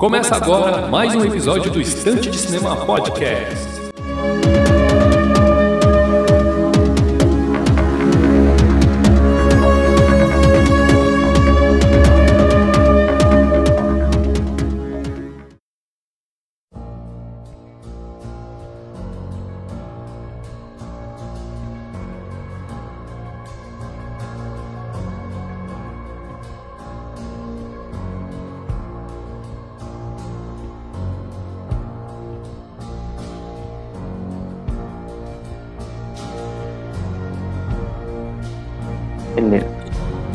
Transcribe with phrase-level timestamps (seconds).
[0.00, 3.69] Começa agora mais um episódio do Estante de Cinema Podcast.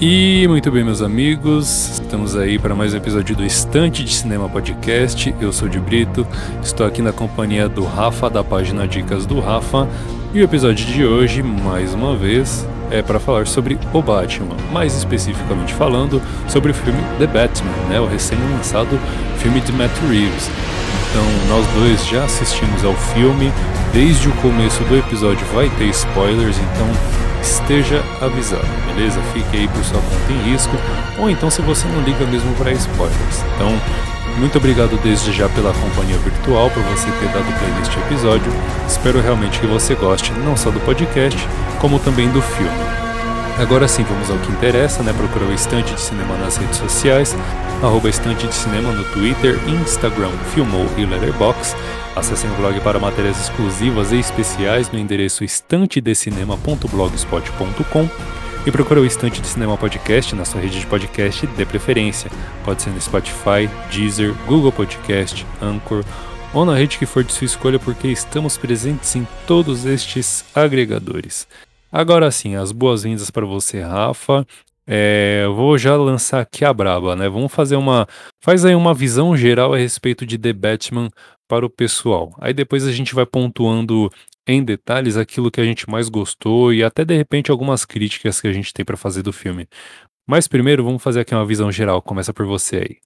[0.08, 4.48] E muito bem, meus amigos, estamos aí para mais um episódio do Estante de Cinema
[4.48, 5.34] Podcast.
[5.42, 6.28] Eu sou de Brito,
[6.62, 9.90] estou aqui na companhia do Rafa, da página Dicas do Rafa.
[10.32, 14.96] E o episódio de hoje, mais uma vez, é para falar sobre o Batman, mais
[14.96, 19.00] especificamente falando sobre o filme The Batman, né, o recém-lançado
[19.40, 20.52] filme de Matt Reeves.
[21.10, 23.52] Então, nós dois já assistimos ao filme,
[23.92, 29.22] desde o começo do episódio vai ter spoilers, então esteja avisado, beleza?
[29.34, 30.76] Fique aí por sua conta em risco,
[31.18, 33.44] ou então se você não liga mesmo para spoilers.
[33.56, 33.80] Então,
[34.38, 38.52] muito obrigado desde já pela companhia virtual, por você ter dado play neste episódio.
[38.88, 41.48] Espero realmente que você goste não só do podcast,
[41.80, 42.96] como também do filme.
[43.58, 45.14] Agora sim, vamos ao que interessa, né?
[45.14, 47.36] Procura o Estante de Cinema nas redes sociais,
[47.82, 51.78] arroba Estante de Cinema no Twitter, Instagram, Filmou e Letterboxd.
[52.16, 58.10] Acessem o blog para matérias exclusivas e especiais no endereço estantedecinema.blogspot.com
[58.66, 62.32] e procura o Estante de Cinema Podcast na sua rede de podcast de preferência.
[62.64, 66.06] Pode ser no Spotify, Deezer, Google Podcast, Anchor
[66.54, 71.46] ou na rede que for de sua escolha, porque estamos presentes em todos estes agregadores.
[71.92, 74.48] Agora sim, as boas-vindas para você, Rafa.
[74.88, 77.28] É, vou já lançar aqui a braba, né?
[77.28, 78.08] Vamos fazer uma.
[78.40, 81.10] Faz aí uma visão geral a respeito de The Batman
[81.48, 82.34] para o pessoal.
[82.40, 84.10] Aí depois a gente vai pontuando
[84.48, 88.48] em detalhes aquilo que a gente mais gostou e até de repente algumas críticas que
[88.48, 89.68] a gente tem para fazer do filme.
[90.28, 92.02] Mas primeiro vamos fazer aqui uma visão geral.
[92.02, 92.98] Começa por você aí.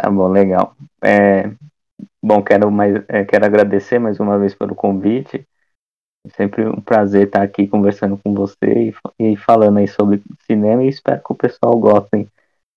[0.00, 0.74] Tá bom, legal.
[1.02, 1.50] É,
[2.22, 5.44] bom, quero, mais, é, quero agradecer mais uma vez pelo convite.
[6.26, 10.84] É sempre um prazer estar aqui conversando com você e, e falando aí sobre cinema
[10.84, 12.28] e espero que o pessoal gostem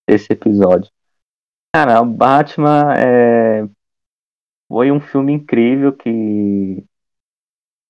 [0.09, 0.90] desse episódio.
[1.75, 3.68] Cara, o Batman é,
[4.74, 6.84] foi um filme incrível que,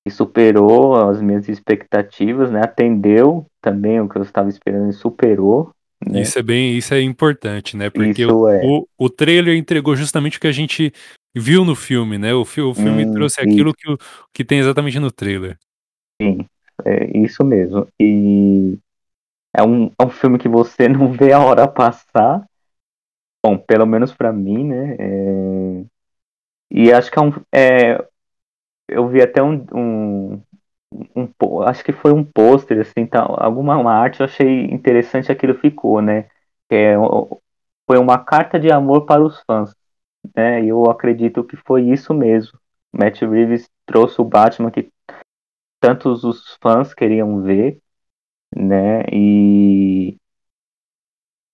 [0.06, 2.60] que superou as minhas expectativas, né?
[2.62, 5.72] Atendeu também o que eu estava esperando e superou.
[6.06, 6.24] Né?
[6.24, 7.90] Isso é bem, isso é importante, né?
[7.90, 8.62] Porque o, é.
[8.66, 10.92] o, o, trailer entregou justamente o que a gente
[11.34, 12.34] viu no filme, né?
[12.34, 13.88] O, o filme hum, trouxe aquilo que,
[14.34, 15.58] que tem exatamente no trailer.
[16.22, 16.46] Sim,
[16.84, 17.88] é isso mesmo.
[17.98, 18.78] E
[19.56, 22.46] é um, é um filme que você não vê a hora passar.
[23.42, 24.98] Bom, pelo menos para mim, né?
[25.00, 25.93] É...
[26.74, 27.32] E acho que é um.
[27.54, 28.04] É,
[28.90, 30.42] eu vi até um, um,
[31.16, 35.56] um, Acho que foi um pôster, assim, tá, alguma uma arte eu achei interessante aquilo
[35.56, 36.30] ficou, né?
[36.72, 36.96] É,
[37.88, 39.76] foi uma carta de amor para os fãs.
[40.36, 40.64] Né?
[40.64, 42.58] E eu acredito que foi isso mesmo.
[42.92, 44.90] Matt Reeves trouxe o Batman que
[45.80, 47.80] tantos os fãs queriam ver,
[48.56, 49.04] né?
[49.12, 50.18] E,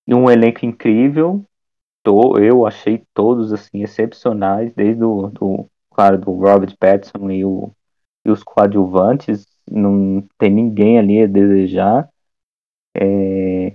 [0.06, 1.44] e um elenco incrível,
[2.02, 7.72] to, eu achei todos assim excepcionais, desde o do, claro, do Robert Pattinson e, o,
[8.24, 12.08] e os coadjuvantes, não tem ninguém ali a desejar.
[12.94, 13.74] É,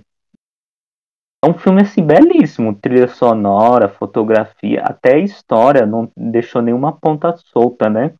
[1.42, 7.88] é um filme assim belíssimo, trilha sonora, fotografia, até história, não deixou nenhuma ponta solta,
[7.88, 8.14] né?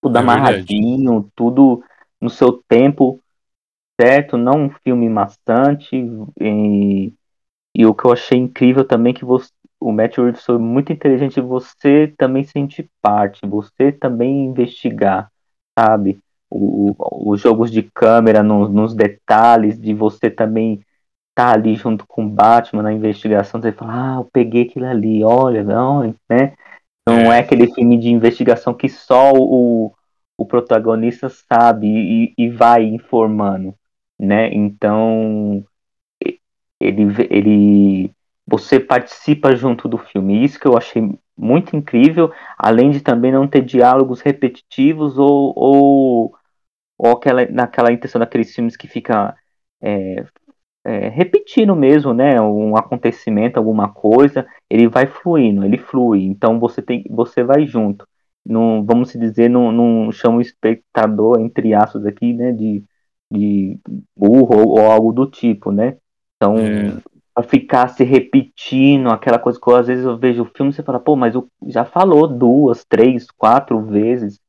[0.00, 1.32] Tudo é amarradinho, verdade.
[1.36, 1.84] tudo
[2.20, 3.20] no seu tempo,
[4.00, 4.36] certo?
[4.36, 5.96] Não um filme maçante,
[6.40, 7.12] e
[7.76, 10.90] e o que eu achei incrível também é que você, o Matt Reeves foi muito
[10.90, 15.30] inteligente você também sentir parte, você também investigar,
[15.78, 16.18] sabe?
[16.48, 20.74] O, o, os jogos de câmera no, nos detalhes, de você também
[21.30, 24.86] estar tá ali junto com o Batman na investigação, você fala, ah, eu peguei aquilo
[24.86, 26.54] ali, olha, não, né?
[27.06, 29.92] Não é, é aquele filme de investigação que só o,
[30.38, 33.74] o protagonista sabe e, e vai informando,
[34.18, 34.48] né?
[34.54, 35.62] Então
[36.80, 38.10] ele, ele
[38.46, 40.44] você participa junto do filme.
[40.44, 41.02] Isso que eu achei
[41.36, 46.34] muito incrível, além de também não ter diálogos repetitivos ou, ou,
[46.98, 49.36] ou aquela, naquela intenção daqueles filmes que fica
[49.82, 50.24] é,
[50.84, 52.40] é, repetindo mesmo, né?
[52.40, 56.24] Um acontecimento, alguma coisa, ele vai fluindo, ele flui.
[56.24, 58.06] Então você tem, você vai junto.
[58.44, 62.52] Não, vamos dizer, não, não chama o espectador, entre aspas aqui, né?
[62.52, 62.84] De,
[63.30, 63.78] de
[64.16, 65.96] burro ou, ou algo do tipo, né?
[66.36, 67.02] Então, é.
[67.34, 70.74] pra ficar se repetindo, aquela coisa que eu, às vezes eu vejo o filme e
[70.74, 74.40] você fala, pô, mas eu já falou duas, três, quatro vezes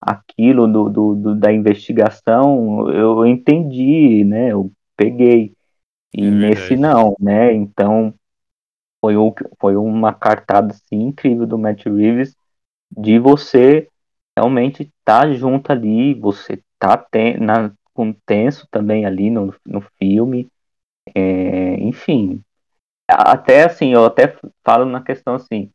[0.00, 4.52] aquilo do, do, do da investigação, eu entendi, né?
[4.52, 5.54] Eu peguei.
[6.12, 7.54] E É nesse não, né?
[7.54, 8.12] Então
[9.00, 12.34] foi, o, foi uma cartada assim, incrível do Matt Reeves
[12.90, 13.88] de você
[14.36, 19.80] realmente estar tá junto ali, você tá ten, na, com tenso também ali no, no
[19.98, 20.48] filme.
[21.14, 22.42] É, enfim,
[23.08, 25.70] até assim, eu até falo na questão assim,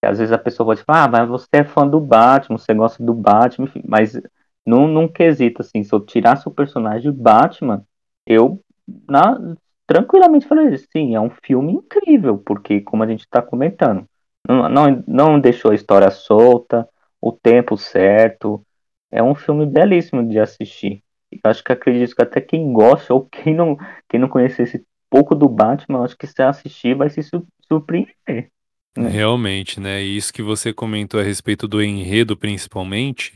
[0.00, 2.74] que às vezes a pessoa pode falar, ah, mas você é fã do Batman, você
[2.74, 4.20] gosta do Batman, enfim, mas
[4.66, 7.84] num, num quesito assim, se eu tirasse o personagem Batman,
[8.26, 8.60] eu
[9.08, 9.38] na,
[9.86, 14.06] tranquilamente falei, sim, é um filme incrível, porque como a gente está comentando,
[14.48, 16.88] não, não, não deixou a história solta,
[17.20, 18.64] o tempo certo,
[19.10, 21.02] é um filme belíssimo de assistir.
[21.32, 23.76] Eu acho que acredito que até quem gosta ou quem não,
[24.08, 27.20] quem não conhecesse pouco do Batman, acho que se assistir vai se
[27.66, 28.50] surpreender.
[28.96, 29.08] Né?
[29.08, 30.02] Realmente, né?
[30.02, 33.34] E isso que você comentou a respeito do enredo, principalmente,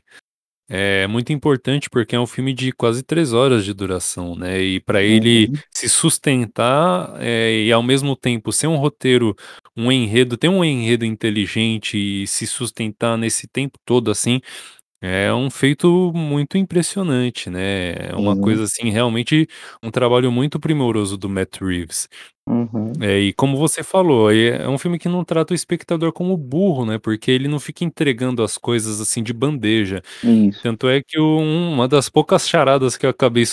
[0.68, 4.60] é muito importante porque é um filme de quase três horas de duração, né?
[4.62, 5.54] E para ele uhum.
[5.70, 9.36] se sustentar é, e ao mesmo tempo ser um roteiro,
[9.76, 14.40] um enredo, ter um enredo inteligente e se sustentar nesse tempo todo assim,
[15.06, 17.92] é um feito muito impressionante, né?
[18.10, 19.46] É uma coisa assim, realmente
[19.82, 22.08] um trabalho muito primoroso do Matt Reeves.
[22.46, 22.92] Uhum.
[23.00, 26.84] É, e como você falou, é um filme que não trata o espectador como burro,
[26.84, 26.98] né?
[26.98, 30.02] Porque ele não fica entregando as coisas assim de bandeja.
[30.22, 30.60] Isso.
[30.62, 33.44] Tanto é que o- um- uma das poucas charadas que eu acabei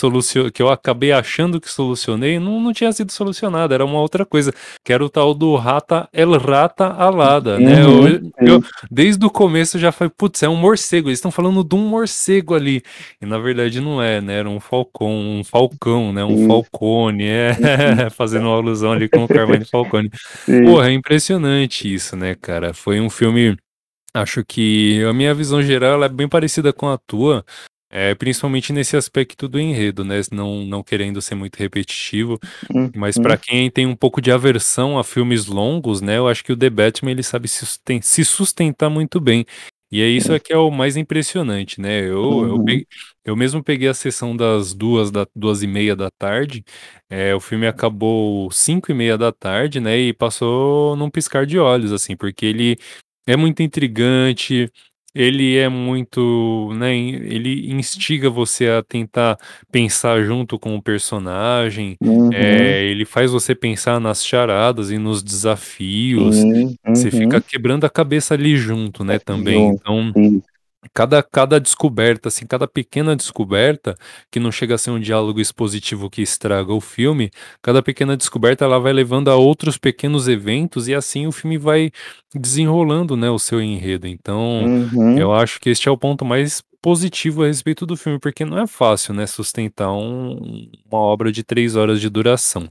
[0.52, 4.52] que eu acabei achando que solucionei não, não tinha sido solucionada, era uma outra coisa,
[4.84, 7.82] que era o tal do Rata El Rata Alada, né?
[7.82, 8.30] Eu, Uhum.
[8.40, 11.88] eu- desde o começo já falei, putz, é um morcego, eles estão falando de um
[11.88, 12.82] morcego ali.
[13.22, 14.34] E na verdade não é, né?
[14.40, 15.08] Era um falcão,
[15.38, 16.22] um falcão, né?
[16.24, 16.46] Um Isso.
[16.46, 17.56] falcone, é, Uhum.
[18.10, 20.10] fazendo uma alusão ali com o Carmine Falcone.
[20.44, 20.64] Sim.
[20.64, 22.74] Porra, é impressionante isso, né, cara?
[22.74, 23.56] Foi um filme
[24.14, 27.42] Acho que a minha visão geral é bem parecida com a tua,
[27.90, 30.20] é, principalmente nesse aspecto do enredo, né?
[30.30, 32.38] Não, não querendo ser muito repetitivo,
[32.94, 33.22] mas Uhum.
[33.22, 36.18] para quem tem um pouco de aversão a filmes longos, né?
[36.18, 39.46] Eu acho que o The Batman ele sabe se sustentar muito bem.
[39.92, 42.00] E é isso é que é o mais impressionante, né?
[42.02, 42.64] Eu, eu, Uhum.
[42.64, 42.86] peguei-
[43.24, 46.64] eu mesmo peguei a sessão das duas, da, duas e meia da tarde.
[47.10, 49.98] é, o filme acabou cinco e meia da tarde, né?
[49.98, 52.78] E passou num piscar de olhos, assim, porque ele
[53.26, 54.70] é muito intrigante,
[55.14, 59.38] ele é muito, né, ele instiga você a tentar
[59.70, 62.30] pensar junto com o personagem, Uhum.
[62.32, 66.76] eh, ele faz você pensar nas charadas e nos desafios, Sim.
[66.88, 67.42] você fica Uhum.
[67.46, 69.68] quebrando a cabeça ali junto, né, também.
[69.68, 69.80] Junto.
[69.80, 70.12] Então.
[70.94, 73.94] Cada cada descoberta, assim, cada pequena descoberta,
[74.30, 77.30] que não chega a ser um diálogo expositivo que estraga o filme,
[77.62, 81.90] cada pequena descoberta ela vai levando a outros pequenos eventos e assim o filme vai
[82.34, 84.06] desenrolando, né, o seu enredo.
[84.06, 85.18] Então, Uhum.
[85.18, 88.58] eu acho que este é o ponto mais positivo a respeito do filme, porque não
[88.58, 92.68] é fácil, né, sustentar um uma obra de 3 horas de duração.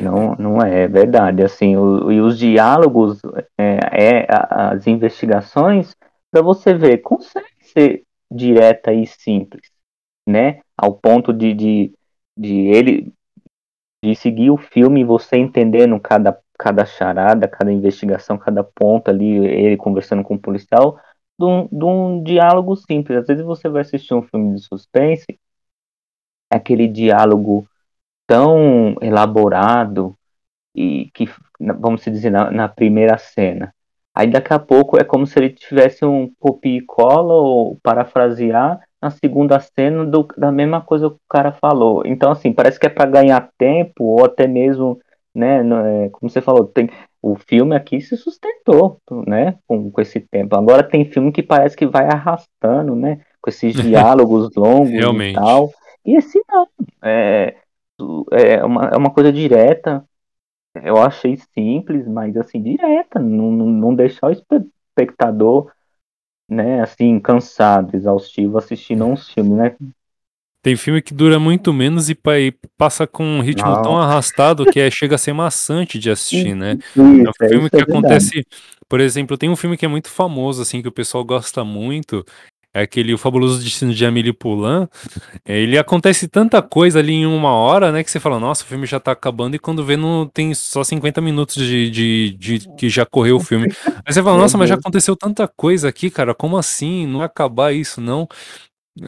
[0.00, 1.42] Não, não é, é verdade.
[1.44, 3.20] Assim, o, e os diálogos,
[3.58, 5.94] é, é, as investigações,
[6.30, 9.70] para você ver, consegue ser direta e simples,
[10.26, 10.60] né?
[10.76, 11.94] Ao ponto de, de,
[12.36, 13.12] de ele
[14.02, 19.36] de seguir o filme e você entendendo cada, cada charada, cada investigação, cada ponto ali,
[19.46, 20.98] ele conversando com o policial,
[21.38, 23.18] de um, de um diálogo simples.
[23.18, 25.38] Às vezes você vai assistir um filme de suspense,
[26.50, 27.66] aquele diálogo
[28.26, 30.16] tão elaborado
[30.74, 33.74] e que, vamos dizer, na, na primeira cena.
[34.20, 38.78] Aí daqui a pouco é como se ele tivesse um copia e cola ou parafrasear
[39.00, 42.02] na segunda cena do, da mesma coisa que o cara falou.
[42.04, 44.98] Então, assim, parece que é para ganhar tempo ou até mesmo,
[45.34, 46.90] né, é, como você falou, tem,
[47.22, 50.54] o filme aqui se sustentou, né, com, com esse tempo.
[50.54, 55.36] Agora tem filme que parece que vai arrastando, né, com esses diálogos longos e Realmente.
[55.36, 55.70] tal.
[56.04, 56.68] E esse não,
[57.02, 57.56] é,
[58.32, 60.04] é uma, é uma coisa direta,
[60.74, 65.72] eu achei simples, mas assim, direta, não, não, deixar o espe- espectador,
[66.48, 69.76] né, assim, cansado, exaustivo, assistindo a um filme, né?
[70.62, 74.02] Tem filme que dura muito menos e pa e passa com um ritmo tão Não,
[74.02, 76.76] arrastado que, eh, chega a ser maçante de assistir, né.
[77.24, 78.44] É um isso, é, filme isso que é acontece
[78.88, 82.24] por exemplo, tem um filme que é muito famoso, assim, que o pessoal gosta muito,
[82.26, 84.88] é aquele O Fabuloso Destino de Amélie Poulain,
[85.46, 88.66] eh, ele acontece tanta coisa ali em 1 hora, né, que você fala: "Nossa, o
[88.66, 92.60] filme já tá acabando", e quando vê não tem só 50 minutos de de de
[92.78, 93.68] que já correu o filme.
[94.06, 94.82] Aí você fala: "Nossa, mas já Deus.
[94.82, 97.06] aconteceu tanta coisa aqui, cara, como assim?
[97.06, 98.28] Não vai acabar isso não?".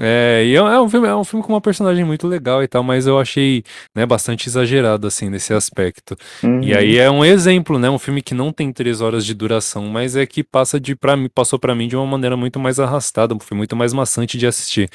[0.01, 2.69] É, e é, é, um filme, é um filme com uma personagem muito legal e
[2.69, 3.63] tal, mas eu achei
[3.95, 6.17] né, bastante exagerado, assim, nesse aspecto.
[6.43, 6.63] Uhum.
[6.63, 7.91] E aí é um exemplo, né?
[7.91, 11.17] Um filme que não tem três horas de duração, mas é que passa de para
[11.17, 14.47] mim, passou para mim de uma maneira muito mais arrastada, foi muito mais maçante de
[14.47, 14.89] assistir.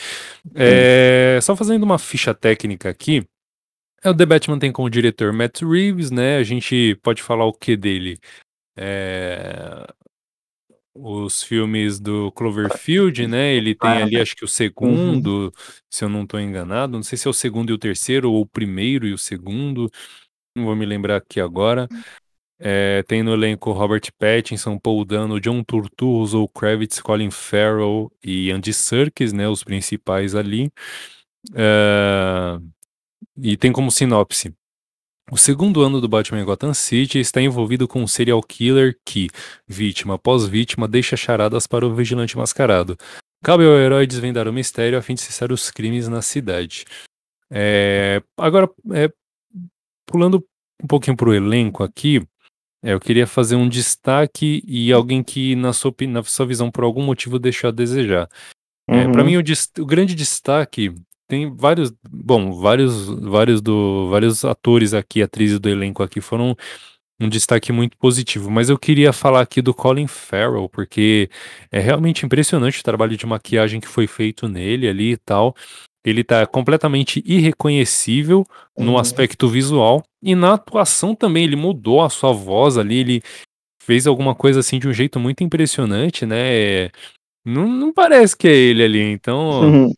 [0.56, 3.24] É, só fazendo uma ficha técnica aqui.
[4.04, 6.38] É, o The Batman tem como diretor Matt Reeves, né?
[6.38, 8.20] A gente pode falar o que dele?
[8.80, 9.88] É,
[11.00, 13.54] os filmes do Cloverfield, né?
[13.54, 15.52] Ele tem ali, acho que o segundo, uhum.
[15.90, 16.94] se eu não estou enganado.
[16.94, 19.90] Não sei se é o segundo e o terceiro, ou o primeiro e o segundo.
[20.56, 21.88] Não vou me lembrar aqui agora.
[22.60, 28.52] É, tem no elenco Robert Pattinson, Paul Dano, John Turturro, Zoe Kravitz, Colin Farrell e
[28.52, 29.48] Andy Serkis, né?
[29.48, 30.72] Os principais ali.
[31.56, 32.60] É,
[33.38, 34.54] e tem como sinopse.
[35.30, 39.28] O segundo ano do Batman Gotham City está envolvido com um serial killer que,
[39.68, 42.98] vítima após vítima, deixa charadas para o vigilante mascarado.
[43.44, 46.86] Cabe ao herói desvendar o mistério a fim de cessar os crimes na cidade.
[47.52, 49.12] É, agora, é,
[50.06, 50.46] pulando
[50.82, 52.26] um pouquinho para o elenco aqui,
[52.82, 56.86] é, eu queria fazer um destaque e alguém que, na sua, na sua visão, por
[56.86, 58.30] algum motivo, deixou a desejar.
[58.90, 59.12] É, uhum.
[59.12, 59.44] para mim, o,
[59.80, 60.96] o, grande destaque
[61.28, 66.56] tem vários, bom, vários, vários do, vários atores aqui, atrizes do elenco aqui foram
[67.20, 71.30] um destaque muito positivo, mas eu queria falar aqui do Colin Farrell, porque
[71.72, 75.56] é realmente impressionante o trabalho de maquiagem que foi feito nele ali e tal.
[76.06, 78.46] Ele tá completamente irreconhecível
[78.78, 78.98] no uhum.
[78.98, 83.22] aspecto visual e na atuação também, ele mudou a sua voz ali, ele
[83.84, 86.90] fez alguma coisa assim de um jeito muito impressionante, né?
[87.46, 89.94] Não, não parece que é ele ali, então uhum.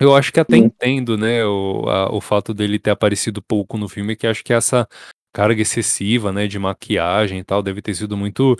[0.00, 0.64] Eu acho que até Sim.
[0.64, 4.52] entendo, né, o, a, o fato dele ter aparecido pouco no filme, que acho que
[4.52, 4.88] essa
[5.34, 8.56] carga excessiva, né, de maquiagem e tal, deve ter sido muito.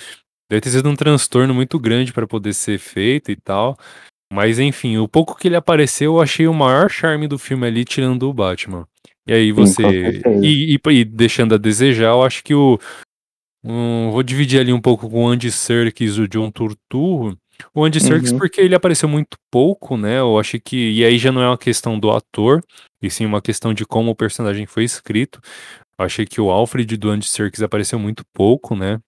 [0.50, 3.76] Deve ter sido um transtorno muito grande para poder ser feito e tal.
[4.32, 7.84] Mas enfim, o pouco que ele apareceu, eu achei o maior charme do filme ali,
[7.84, 8.86] tirando o Batman.
[9.26, 10.22] E aí você.
[10.22, 12.78] Sim, e, e, e, deixando a desejar, eu acho que o.
[13.64, 17.36] Um, vou dividir ali um pouco com o Andy Serkis e o John Turturro.
[17.74, 18.38] O Andy Serkis, uhum.
[18.38, 20.18] porque ele apareceu muito pouco, né?
[20.18, 20.92] Eu acho que.
[20.92, 22.62] E aí já não é uma questão do ator,
[23.02, 25.40] e sim uma questão de como o personagem foi escrito.
[25.98, 28.98] Eu achei que o Alfred do Andy Serkis apareceu muito pouco, né?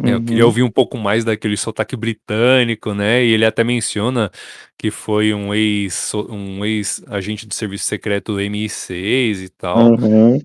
[0.00, 0.08] Uhum.
[0.08, 3.24] Eu queria ouvir um pouco mais daquele sotaque britânico, né?
[3.24, 4.30] E ele até menciona
[4.76, 9.92] que foi um ex um ex agente do serviço secreto do MI6 e tal.
[9.92, 10.40] Uhum.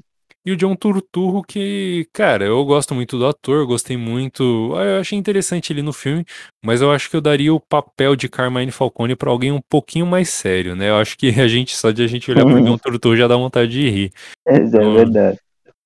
[0.47, 4.71] E o John Turturro, que, cara, eu gosto muito do ator, gostei muito.
[4.77, 6.23] Ah, eu achei interessante ele no filme,
[6.63, 10.05] mas eu acho que eu daria o papel de Carmine Falcone para alguém um pouquinho
[10.05, 10.87] mais sério, né?
[10.89, 13.35] Eu acho que a gente, só de a gente olhar pro John Turturro já dá
[13.35, 14.11] vontade de rir.
[14.47, 15.37] É, é então, verdade.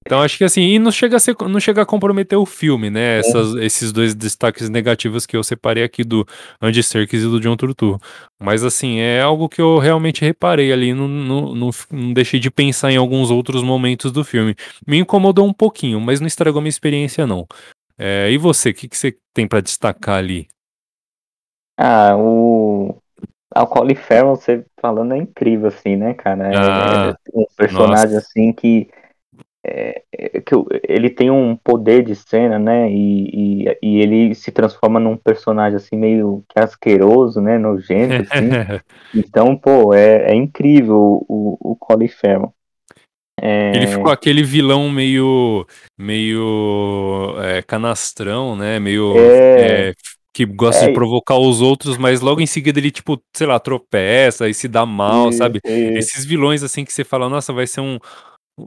[0.05, 2.89] Então acho que assim, e não chega a, ser, não chega a comprometer o filme,
[2.89, 3.17] né?
[3.17, 3.19] É.
[3.19, 3.65] Essas, é.
[3.65, 6.25] Esses dois destaques negativos que eu separei aqui do
[6.59, 7.99] Andy Serkis e do John Turturro.
[8.39, 12.49] Mas assim, é algo que eu realmente reparei ali, não, não, não, não, deixei de
[12.49, 14.55] pensar em alguns outros momentos do filme.
[14.87, 17.45] Me incomodou um pouquinho, mas não estragou minha experiência não.
[17.97, 20.47] É, e você, o que, que você tem para destacar ali?
[21.77, 22.95] Ah, o...
[23.53, 26.53] A Colin Farrell, você falando, é incrível, assim, né, cara?
[26.53, 28.17] É, ah, é um personagem, nossa.
[28.17, 28.89] assim, que
[29.63, 30.55] é, é, que
[30.87, 32.91] ele tem um poder de cena, né?
[32.91, 37.57] E, e, e, ele se transforma num personagem assim meio que asqueroso, né?
[37.57, 38.49] Nojento, assim.
[39.15, 42.53] então, pô, é, é incrível o, o Colin Farrell.
[43.39, 43.75] É...
[43.75, 45.65] Ele ficou aquele vilão meio
[45.97, 48.79] meio é, canastrão, né?
[48.79, 49.93] Meio é.
[50.33, 54.49] que gosta de provocar os outros, mas logo em seguida ele tipo, sei lá, tropeça
[54.49, 55.59] e se dá mal, isso, sabe?
[55.63, 55.97] Isso.
[55.97, 57.97] Esses vilões assim que você fala, nossa, vai ser um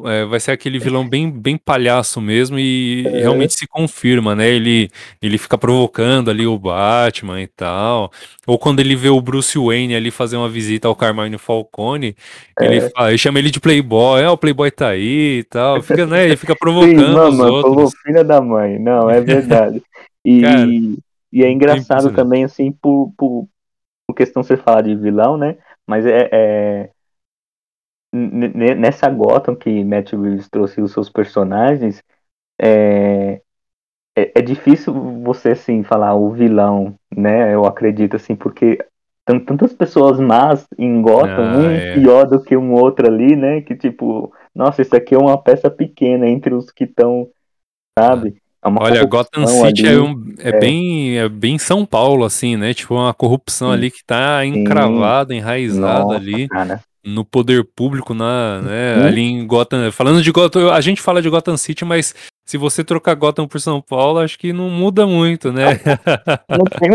[0.07, 3.21] é, vai ser aquele vilão bem, bem palhaço mesmo e, é.
[3.21, 4.49] realmente se confirma, né?
[4.49, 8.11] Ele, ele fica provocando ali o Batman e tal.
[8.47, 12.17] Ou quando ele vê o Bruce Wayne ali fazer uma visita ao Carmine Falcone,
[12.59, 12.65] é.
[12.65, 15.81] ele, fala, ele chama ele de Playboy, é, o Playboy tá aí e tal.
[15.83, 16.25] Fica, né?
[16.25, 17.93] Ele fica provocando Sim, mano, os outros.
[18.03, 19.83] Filha da mãe, não, é verdade.
[20.25, 20.67] E, Cara,
[21.33, 23.49] e é engraçado também, assim, por, por,
[24.07, 25.57] por questão de você falar de vilão, né?
[25.87, 26.91] Mas é, é
[28.15, 32.03] nessa Gotham que Matt Reeves trouxe os seus personagens,
[32.61, 33.41] é,
[34.17, 37.53] é, é, difícil você assim falar o vilão, né?
[37.53, 38.79] Eu acredito assim, porque
[39.25, 41.95] tantas pessoas más em Gotham, ah, um é.
[41.95, 43.61] pior do que um outro ali, né?
[43.63, 47.29] Que tipo, nossa, isso aqui é uma peça pequena entre os que estão,
[47.99, 48.37] sabe?
[48.65, 52.57] É Olha, Gotham City ali, é, um, é, é, Bem, é bem São Paulo, assim,
[52.57, 52.73] né?
[52.73, 56.49] Tipo, uma corrupção sim, ali que tá encravada, enraizada nossa, ali.
[56.49, 59.07] Cara no poder público, na, né, uhum.
[59.07, 59.91] ali em Gotham.
[59.93, 63.61] Falando de Gotham, a gente fala de Gotham City, mas se você trocar Gotham por
[63.61, 65.65] São Paulo, acho que não muda muito, né?
[66.49, 66.91] Não tem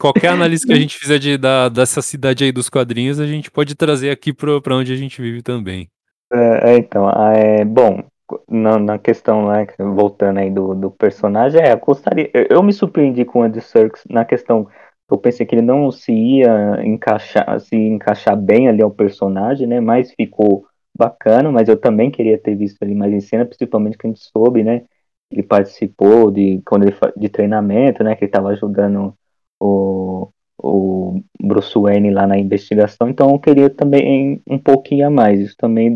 [0.00, 3.50] qualquer análise que a gente fizer de, da, dessa cidade aí dos quadrinhos, a gente
[3.50, 5.88] pode trazer aqui para onde a gente vive também.
[6.32, 8.02] É, é, então, é, bom,
[8.48, 12.72] na, na questão, né, voltando aí do, do personagem, é, eu gostaria, eu, eu me
[12.72, 14.66] surpreendi com o Andy Serkis na questão,
[15.14, 19.80] eu pensei que ele não se ia encaixar, se encaixar bem ali ao personagem, né,
[19.80, 24.06] mas ficou bacana, mas eu também queria ter visto ele mais em cena, principalmente que
[24.06, 24.84] a gente soube, né,
[25.30, 29.14] ele participou de, quando ele, de treinamento, né, que ele estava ajudando
[29.60, 35.40] o, o Bruce Wayne lá na investigação, então eu queria também um pouquinho a mais,
[35.40, 35.94] isso também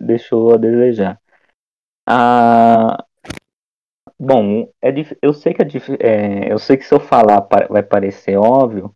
[0.00, 1.20] deixou a desejar.
[2.06, 3.04] Ah,
[4.24, 5.66] bom, é eu sei que é,
[6.00, 8.94] é, eu sei que se eu falar vai parecer óbvio,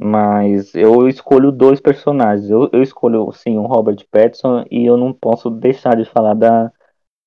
[0.00, 2.48] mas eu escolho dois personagens.
[2.50, 6.72] Eu, eu escolho sim o Robert Pattinson e eu não posso deixar de falar da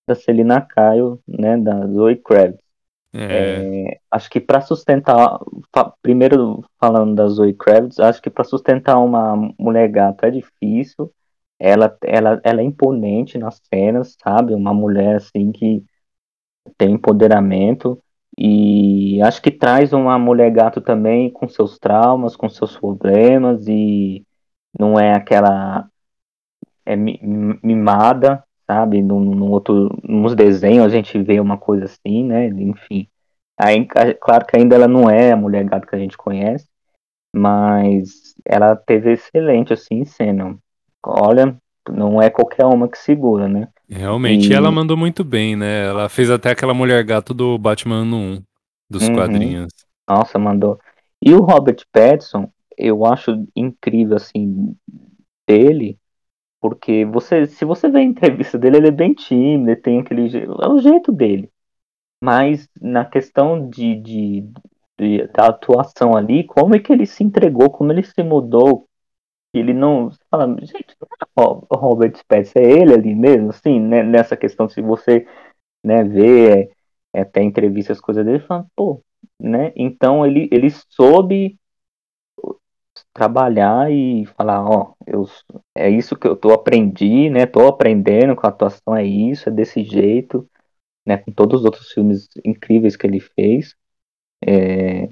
[0.08, 2.62] da Selina Kyle, né, da Zoe Kravitz.
[3.14, 3.88] É.
[3.94, 5.40] É, acho que para sustentar,
[6.02, 11.12] primeiro falando da Zoe Kravitz, acho que para sustentar uma mulher gata é difícil.
[11.60, 14.54] Ela, ela, ela é imponente nas cenas, sabe?
[14.54, 15.84] Uma mulher assim que
[16.78, 18.02] tem empoderamento
[18.38, 24.26] e acho que traz uma mulher gato também com seus traumas, com seus problemas e
[24.78, 25.88] não é aquela
[26.86, 29.02] é mimada, sabe?
[29.02, 32.48] Num, num outro, nos desenhos a gente vê uma coisa assim, né?
[32.48, 33.08] Enfim.
[33.58, 33.86] Aí,
[34.20, 36.68] claro que ainda ela não é a mulher gato que a gente conhece,
[37.36, 40.58] mas ela teve excelente assim cena.
[41.06, 41.56] Olha,
[41.90, 43.68] não é qualquer uma que segura, né?
[43.90, 44.54] Realmente, e...
[44.54, 45.86] ela mandou muito bem, né?
[45.88, 48.44] Ela fez até aquela mulher gato do Batman no 1,
[48.90, 49.16] dos uhum.
[49.16, 49.68] quadrinhos.
[50.08, 50.80] Nossa, mandou.
[51.22, 54.76] E o Robert Pattinson, eu acho incrível, assim,
[55.48, 55.98] dele,
[56.60, 60.30] porque você, se você vê a entrevista dele, ele é bem tímido, ele tem aquele
[60.38, 61.50] é o jeito dele.
[62.24, 64.50] Mas na questão de, de,
[64.98, 68.88] de, da atuação ali, como é que ele se entregou, como ele se mudou,
[69.54, 70.96] ele não fala, gente,
[71.36, 75.28] o Robert Pattinson é ele ali mesmo, assim, né, nessa questão, se você
[75.84, 76.72] né, vê
[77.14, 79.02] é, até entrevistas, coisas dele, fala, pô,
[79.40, 81.58] né, então ele, ele soube
[83.14, 85.26] trabalhar e falar, ó, eu,
[85.76, 87.46] é isso que eu tô aprendi, né?
[87.46, 90.48] Tô aprendendo com a atuação, é isso, é desse jeito,
[91.06, 91.18] né?
[91.18, 93.76] Com todos os outros filmes incríveis que ele fez.
[94.46, 95.10] É,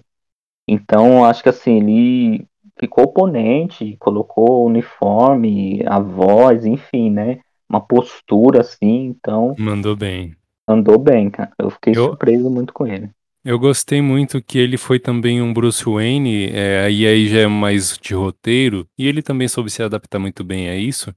[0.68, 2.48] então, acho que assim, ele
[2.82, 7.40] ficou oponente, colocou o uniforme, a voz, enfim, né?
[7.70, 9.56] Uma postura assim, então.
[9.58, 10.36] Mandou bem.
[10.68, 11.52] Andou bem, cara.
[11.60, 12.06] Eu fiquei eu...
[12.06, 13.10] surpreso muito com ele.
[13.46, 17.48] Eu gostei muito que ele foi também um Bruce Wayne, é, e aí já é
[17.48, 21.12] mais de roteiro, e ele também soube se adaptar muito bem a isso,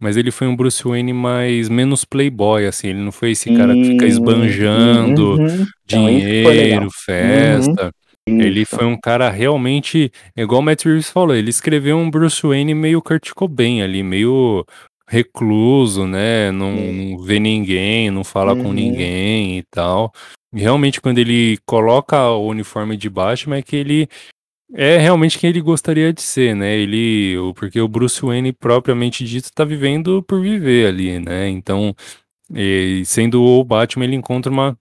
[0.00, 3.74] mas ele foi um Bruce Wayne mais menos playboy, assim, ele não foi esse cara
[3.74, 5.66] que fica esbanjando uhum.
[5.84, 6.90] dinheiro, uhum.
[6.90, 7.86] festa.
[7.86, 8.05] Uhum.
[8.26, 12.74] Ele foi um cara realmente, igual o Matt Reeves falou, ele escreveu um Bruce Wayne
[12.74, 14.64] meio Kurt Cobain ali, meio
[15.08, 16.50] recluso, né?
[16.50, 18.72] Não, não vê ninguém, não fala com uhum.
[18.72, 20.12] ninguém e tal
[20.56, 24.08] realmente quando ele coloca o uniforme de Batman é que ele
[24.74, 26.76] é realmente quem ele gostaria de ser, né?
[26.76, 31.48] Ele, porque o Bruce Wayne propriamente dito está vivendo por viver ali, né?
[31.48, 31.94] Então,
[32.52, 34.76] e, sendo o Batman, ele encontra uma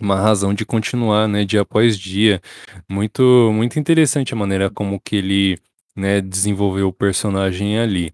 [0.00, 2.40] uma razão de continuar, né, dia após dia.
[2.88, 5.58] Muito muito interessante a maneira como que ele,
[5.96, 8.12] né, desenvolveu o personagem ali.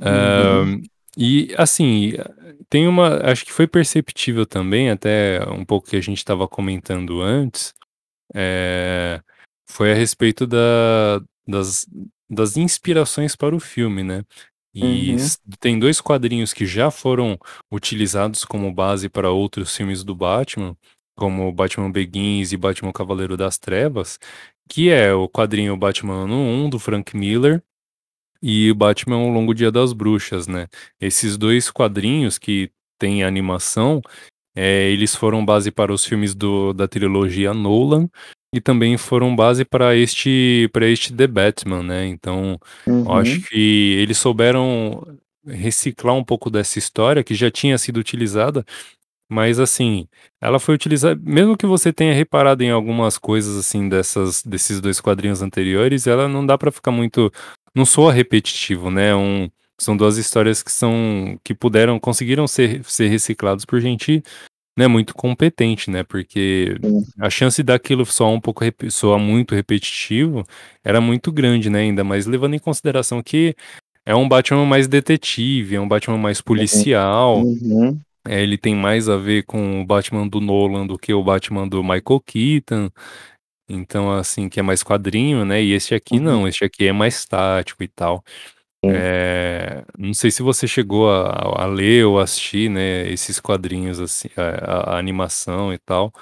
[0.00, 0.76] Uhum.
[0.76, 0.82] Uh,
[1.16, 2.14] e assim,
[2.68, 3.30] tem uma.
[3.30, 7.72] Acho que foi perceptível também, até um pouco que a gente estava comentando antes,
[8.34, 9.20] é,
[9.68, 11.86] foi a respeito da, das,
[12.28, 14.24] das inspirações para o filme, né?
[14.74, 15.18] E uhum.
[15.60, 17.38] tem dois quadrinhos que já foram
[17.70, 20.76] utilizados como base para outros filmes do Batman,
[21.16, 24.18] como Batman Begins e Batman Cavaleiro das Trevas,
[24.68, 27.62] que é o quadrinho Batman Ano 1 do Frank Miller
[28.42, 30.68] e o Batman O Longo Dia das Bruxas, né?
[31.00, 34.02] Esses dois quadrinhos que têm animação,
[34.54, 38.08] é, eles foram base para os filmes do, da trilogia Nolan
[38.54, 42.06] e também foram base para este para este The Batman, né?
[42.06, 43.10] Então, uhum.
[43.12, 48.64] acho que eles souberam reciclar um pouco dessa história que já tinha sido utilizada,
[49.28, 50.06] mas assim,
[50.40, 55.00] ela foi utilizada, mesmo que você tenha reparado em algumas coisas assim dessas desses dois
[55.00, 57.32] quadrinhos anteriores, ela não dá para ficar muito
[57.74, 59.14] não soa repetitivo, né?
[59.14, 64.22] Um, são duas histórias que são que puderam conseguiram ser, ser reciclados por gente
[64.76, 66.02] né, muito competente, né?
[66.02, 66.76] Porque
[67.18, 70.44] a chance daquilo soar um pouco soar muito repetitivo
[70.82, 71.80] era muito grande, né?
[71.80, 73.54] Ainda mais levando em consideração que
[74.04, 77.42] é um Batman mais detetive, é um Batman mais policial.
[77.42, 77.98] Uhum.
[78.26, 81.68] É, ele tem mais a ver com o Batman do Nolan do que o Batman
[81.68, 82.90] do Michael Keaton.
[83.68, 85.62] Então, assim, que é mais quadrinho, né?
[85.62, 86.24] E este aqui Uhum.
[86.24, 88.22] não, este aqui é mais tático e tal.
[88.86, 94.28] É, não sei se você chegou a, a ler ou assistir, né, esses quadrinhos, assim,
[94.36, 96.12] a, a animação e tal,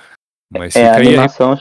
[0.51, 1.55] mas É, a a animação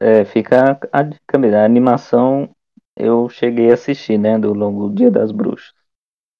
[0.00, 1.56] é, fica a dica mesmo.
[1.56, 2.50] A animação
[2.96, 4.38] eu cheguei a assistir, né?
[4.38, 5.72] Do Longo Dia das Bruxas.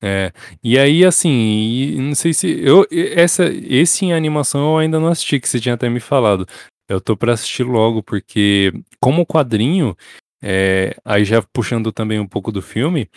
[0.03, 0.33] É,
[0.63, 5.09] e aí assim, e não sei se eu essa esse em animação eu ainda não
[5.09, 6.47] assisti, que você tinha até me falado.
[6.89, 9.97] Eu tô pra assistir logo porque como quadrinho,
[10.43, 13.09] é, aí já puxando também um pouco do filme,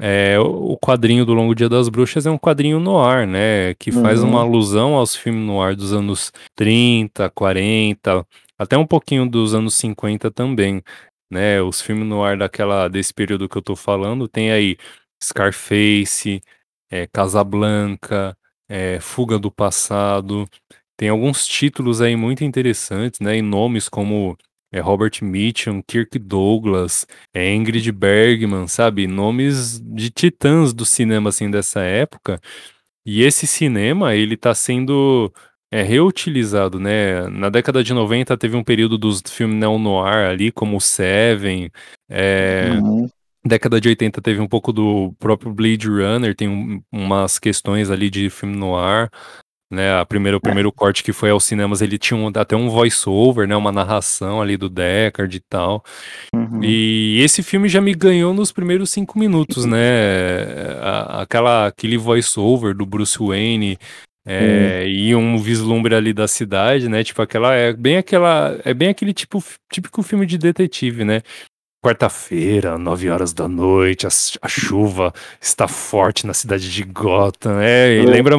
[0.00, 4.22] é, o quadrinho do Longo Dia das Bruxas é um quadrinho noir, né, que faz
[4.22, 4.44] uma Uhum.
[4.48, 8.24] alusão aos filmes noir dos anos 30, 40,
[8.58, 10.82] até um pouquinho dos anos 50 também,
[11.30, 11.60] né?
[11.62, 14.76] Os filmes noir daquela desse período que eu tô falando, tem aí
[15.22, 16.42] Scarface,
[16.90, 18.36] é, Casablanca,
[18.68, 20.48] é, Fuga do Passado.
[20.96, 23.38] Tem alguns títulos aí muito interessantes, né?
[23.38, 24.36] E nomes como
[24.72, 29.06] é, Robert Mitchum, Kirk Douglas, é, Ingrid Bergman, sabe?
[29.06, 32.40] Nomes de titãs do cinema, assim, dessa época.
[33.06, 35.32] E esse cinema, ele tá sendo
[35.70, 37.28] é, reutilizado, né?
[37.28, 41.70] Na década de 90 teve um período dos filmes neo-noir ali, como Seven,
[42.08, 43.08] é, Uhum.
[43.44, 48.10] Década de 80 teve um pouco do próprio Blade Runner, tem um, umas questões ali
[48.10, 49.10] de filme noir,
[49.70, 49.98] né?
[49.98, 53.46] A primeira, o primeiro corte que foi aos cinemas, ele tinha um, até um voice-over,
[53.46, 53.54] né?
[53.54, 55.84] Uma narração ali do Deckard e tal.
[56.34, 56.64] Uhum.
[56.64, 59.78] E esse filme já me ganhou nos primeiros cinco minutos, né?
[61.10, 63.78] Aquela, aquele voice-over do Bruce Wayne.
[64.30, 67.02] é, e um vislumbre ali da cidade, né?
[67.02, 71.22] Tipo aquela é bem aquela é bem aquele tipo típico filme de detetive, né?
[71.88, 74.10] Quarta-feira, 9 horas da noite, a,
[74.42, 77.58] a chuva está forte na cidade de Gotham.
[77.62, 78.36] É, e lembra,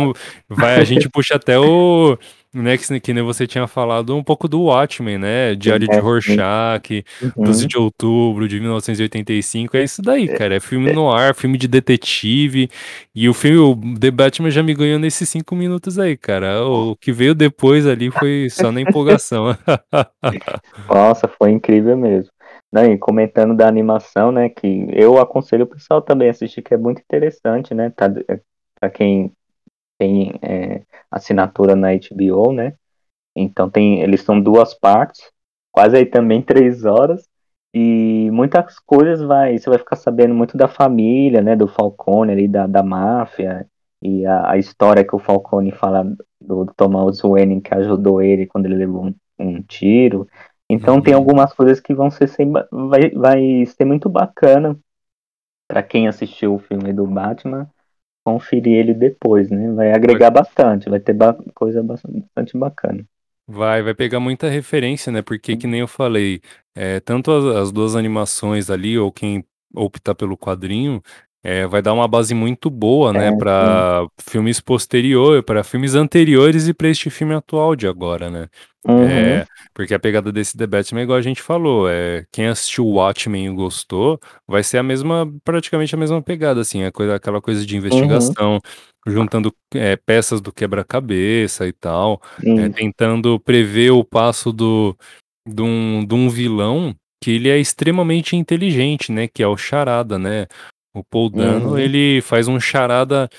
[0.47, 2.15] vai, a gente puxa até o,
[2.53, 5.55] né, que, que nem você tinha falado, um pouco do Watchmen, né?
[5.55, 5.99] Diário de É.
[5.99, 7.03] Rorschach,
[7.35, 7.67] 12 Uhum.
[7.67, 9.77] de outubro de 1985.
[9.77, 10.55] É isso daí, cara.
[10.55, 12.69] É filme no ar, filme de detetive.
[13.15, 16.63] E o filme, o The Batman já me ganhou nesses cinco minutos aí, cara.
[16.63, 19.57] O que veio depois ali foi só na empolgação.
[20.87, 22.29] Nossa, foi incrível mesmo.
[22.71, 26.77] Não, e comentando da animação, né, que eu aconselho o pessoal também assistir, que é
[26.77, 28.07] muito interessante, né, tá,
[28.79, 29.31] pra quem
[29.97, 32.75] tem é, assinatura na HBO, né,
[33.35, 35.31] então tem, eles são duas partes,
[35.71, 37.27] quase aí também três horas,
[37.73, 42.47] e muitas coisas vai, você vai ficar sabendo muito da família, né, do Falcone ali,
[42.47, 43.67] da, da máfia,
[44.01, 46.03] e a, a história que o Falcone fala
[46.41, 50.27] do, do Thomas Wayne, que ajudou ele quando ele levou um, um tiro,
[50.69, 51.19] então tem Uhum.
[51.19, 54.79] algumas coisas que vão ser sem, vai, vai ser muito bacana
[55.67, 57.69] para quem assistiu o filme do Batman
[58.25, 59.71] conferir ele depois, né?
[59.73, 63.05] Vai agregar bastante, vai ter ba coisa bastante bacana.
[63.47, 65.21] Vai, vai pegar muita referência, né?
[65.23, 66.39] Porque que nem eu falei,
[66.75, 69.43] é, tanto as, as duas animações ali, ou quem
[69.75, 71.01] optar pelo quadrinho,
[71.43, 73.27] é, vai dar uma base muito boa, né?
[73.27, 73.37] É.
[73.37, 78.47] Para filmes posteriores, para filmes anteriores e para este filme atual de agora, né?
[78.85, 82.47] Uhum, É, porque a pegada desse The Batman é igual a gente falou, é, quem
[82.47, 86.91] assistiu o Watchmen e gostou, vai ser a mesma, praticamente a mesma pegada, assim, é
[86.91, 88.59] coisa, aquela coisa de uhum, investigação,
[89.05, 94.95] juntando é, peças do quebra-cabeça e tal, é, tentando prever o passo do,
[95.45, 100.17] de um, de um vilão que ele é extremamente inteligente, né, que é o Charada,
[100.17, 100.47] né?
[100.93, 103.29] O Paul Dano, Uhum, ele faz um charada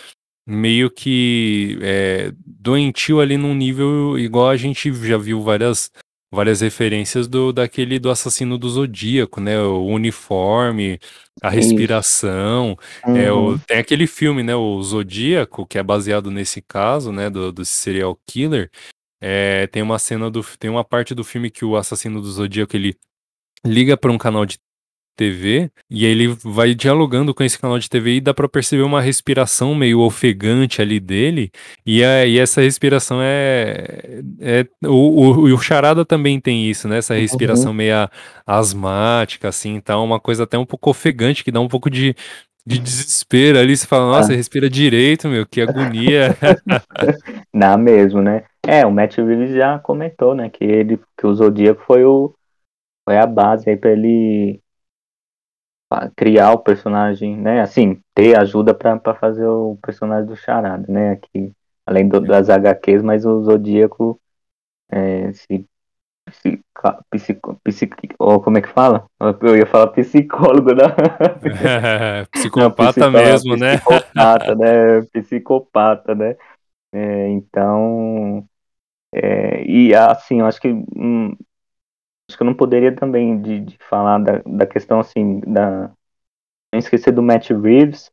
[0.47, 5.91] meio que é, doentio ali num nível igual a gente já viu várias
[6.33, 9.61] várias referências do daquele do assassino do Zodíaco, né?
[9.61, 10.99] O uniforme,
[11.43, 12.77] a respiração,
[13.15, 14.55] é o Uhum, tem aquele filme, né?
[14.55, 17.29] O Zodíaco que é baseado nesse caso, né?
[17.31, 18.71] Do, do serial killer.
[19.23, 22.75] É, tem uma cena do tem uma parte do filme que o assassino do Zodíaco
[22.77, 22.97] ele
[23.65, 24.59] liga para um canal de
[25.21, 29.03] TV e ele vai dialogando com esse canal de TV e dá pra perceber uma
[29.03, 31.51] respiração meio ofegante ali dele
[31.85, 36.99] e, a, e essa respiração é, é o, o, o Charada também tem isso, né?
[36.99, 37.77] Essa respiração uhum.
[37.77, 38.09] meio
[38.47, 42.17] asmática assim, tá uma coisa até um pouco ofegante que dá um pouco de
[42.67, 44.37] de desespero ali, você fala, nossa, Ah.
[44.37, 46.37] respira direito, meu, que agonia.
[47.53, 48.45] Dá mesmo, né?
[48.65, 52.35] É, o Matt Reeves já comentou, né, que ele que o Zodíaco foi o
[53.09, 54.61] foi a base aí para ele
[56.17, 57.61] criar o personagem, né?
[57.61, 61.13] Assim, ter ajuda para fazer o personagem do Charada, né?
[61.13, 61.53] Aqui,
[61.87, 64.21] além do, das HQs, mas o Zodíaco
[64.91, 65.67] é, se
[67.11, 69.07] psico, psico, ou como é que fala?
[69.43, 70.85] Eu ia falar psicólogo, né?
[72.31, 73.77] psicopata Não, mesmo, né?
[73.77, 75.03] Psicopata, né?
[75.13, 76.37] Psicopata, né?
[76.93, 78.47] É, então,
[79.13, 81.37] é, e assim, eu acho que hum,
[82.31, 85.89] acho que eu não poderia também de, de falar da, da questão assim da
[86.73, 88.11] não esquecer do Matt Reeves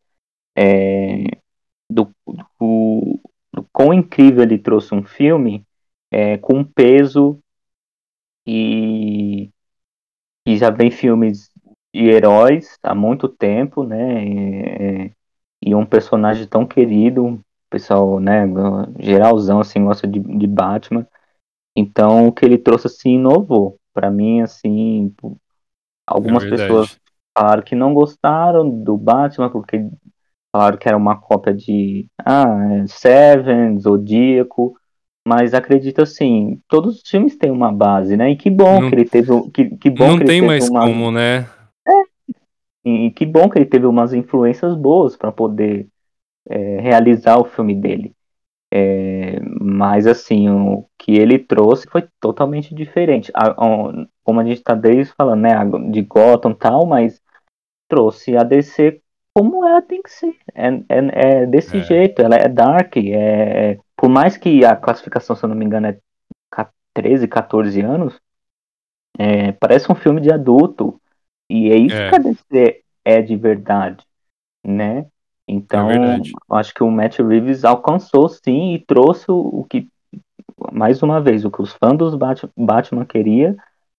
[0.58, 1.26] é,
[1.90, 2.12] do,
[2.60, 3.20] do,
[3.54, 5.66] do quão incrível ele trouxe um filme
[6.12, 7.40] é, com peso
[8.46, 9.50] e,
[10.46, 11.52] e já vem filmes
[11.94, 14.26] de heróis há muito tempo, né?
[14.26, 15.14] E,
[15.62, 18.44] e um personagem tão querido, pessoal, né,
[19.00, 21.08] geralzão assim gosta de, de Batman.
[21.76, 23.80] Então o que ele trouxe assim inovou.
[23.98, 25.12] Para mim assim,
[26.06, 26.98] algumas É pessoas
[27.38, 29.88] falaram que não gostaram do Batman porque
[30.52, 32.46] falaram que era uma cópia de ah,
[32.84, 34.78] é, Seven, Zodíaco,
[35.28, 38.32] mas acredito assim, todos os filmes têm uma base, né?
[38.32, 40.42] E que bom Não, que ele teve, um- que, que bom não que ele tem
[40.42, 41.50] teve mais uma, como, né?
[42.86, 45.88] e que bom que ele teve umas influências boas para poder
[46.50, 48.16] é, realizar o filme dele.
[48.72, 53.32] É, mas assim, o que ele trouxe foi totalmente diferente.
[53.34, 55.52] A- a- como a gente está desde falando, né,
[55.92, 57.22] de Gotham e tal, mas
[57.88, 59.02] trouxe a DC
[59.34, 60.36] como ela tem que ser.
[60.56, 61.84] É, é, é desse É.
[61.84, 62.98] jeito, ela é dark.
[62.98, 65.98] É, por mais que a classificação, se eu não me engano, é
[66.52, 68.20] ca- 13, 14 anos,
[69.18, 71.00] é, parece um filme de adulto.
[71.50, 72.10] E é isso É.
[72.10, 74.04] que a DC é de verdade,
[74.66, 75.06] né?
[75.48, 76.34] Então, verdade.
[76.50, 79.88] eu acho que o Matt Reeves alcançou sim e trouxe o, que,
[80.72, 83.56] mais uma vez, o que os fãs dos Bat- Batman queria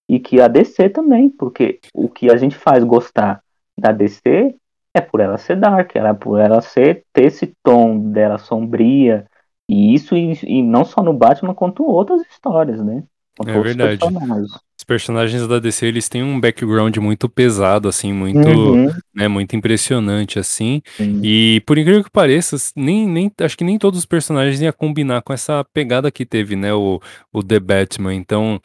[0.08, 3.42] e que a DC também, porque o que a gente faz gostar
[3.78, 4.54] da DC
[4.94, 9.26] é por ela ser dark, ela é por ela ser ter esse tom dela sombria
[9.68, 13.04] e isso e, e não só no Batman quanto outras histórias, né?
[13.36, 13.98] Quanto É verdade.
[13.98, 14.67] personagens.
[14.88, 20.38] Personagens da DC, eles têm um background muito pesado, assim, muito, Uhum, né, muito impressionante,
[20.38, 20.80] assim.
[20.96, 21.20] sim.
[21.22, 25.20] E por incrível que pareça, nem, nem, acho que nem todos os personagens iam combinar
[25.20, 26.98] com essa pegada que teve, né, o,
[27.30, 28.14] o The Batman.
[28.14, 28.58] Então,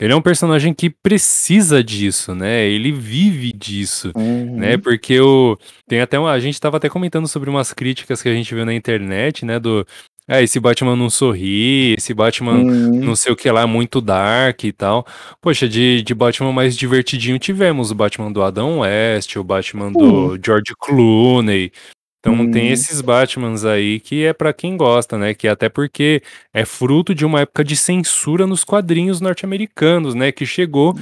[0.00, 2.66] ele é um personagem que precisa disso, né?
[2.66, 4.74] Ele vive disso, né?
[4.74, 5.58] Uhum, Porque o,
[5.88, 8.64] tem até uma, a gente tava até comentando sobre umas críticas que a gente viu
[8.66, 9.86] na internet, né, do
[10.28, 14.64] ah, esse Batman não sorri, esse Batman uhum, não sei o que lá, muito dark
[14.64, 15.06] e tal.
[15.40, 20.38] Poxa, de, de Batman mais divertidinho tivemos o Batman do Adam West, o Batman do
[20.44, 21.70] George Clooney.
[22.18, 25.32] Então tem uhum, esses Batmans aí que é pra quem gosta, né?
[25.32, 26.20] Que até porque
[26.52, 30.32] é fruto de uma época de censura nos quadrinhos norte-americanos, né?
[30.32, 30.96] Que chegou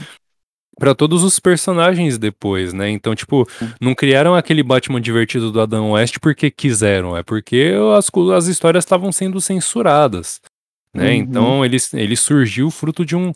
[0.79, 2.91] pra todos os personagens depois, né?
[2.91, 3.49] Então, tipo,
[3.81, 8.85] não criaram aquele Batman divertido do Adam West porque quiseram, é porque as, as histórias
[8.85, 10.41] estavam sendo censuradas,
[10.95, 11.15] né?
[11.15, 13.33] uhum, Então ele, ele surgiu fruto de um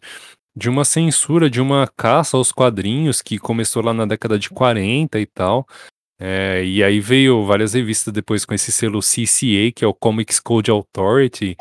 [0.57, 5.21] de uma censura, de uma caça aos quadrinhos que começou lá na década de 40
[5.21, 5.65] e tal.
[6.21, 10.41] É, e aí veio várias revistas depois com esse selo CCA, que é o Comics
[10.41, 11.57] Code Authority.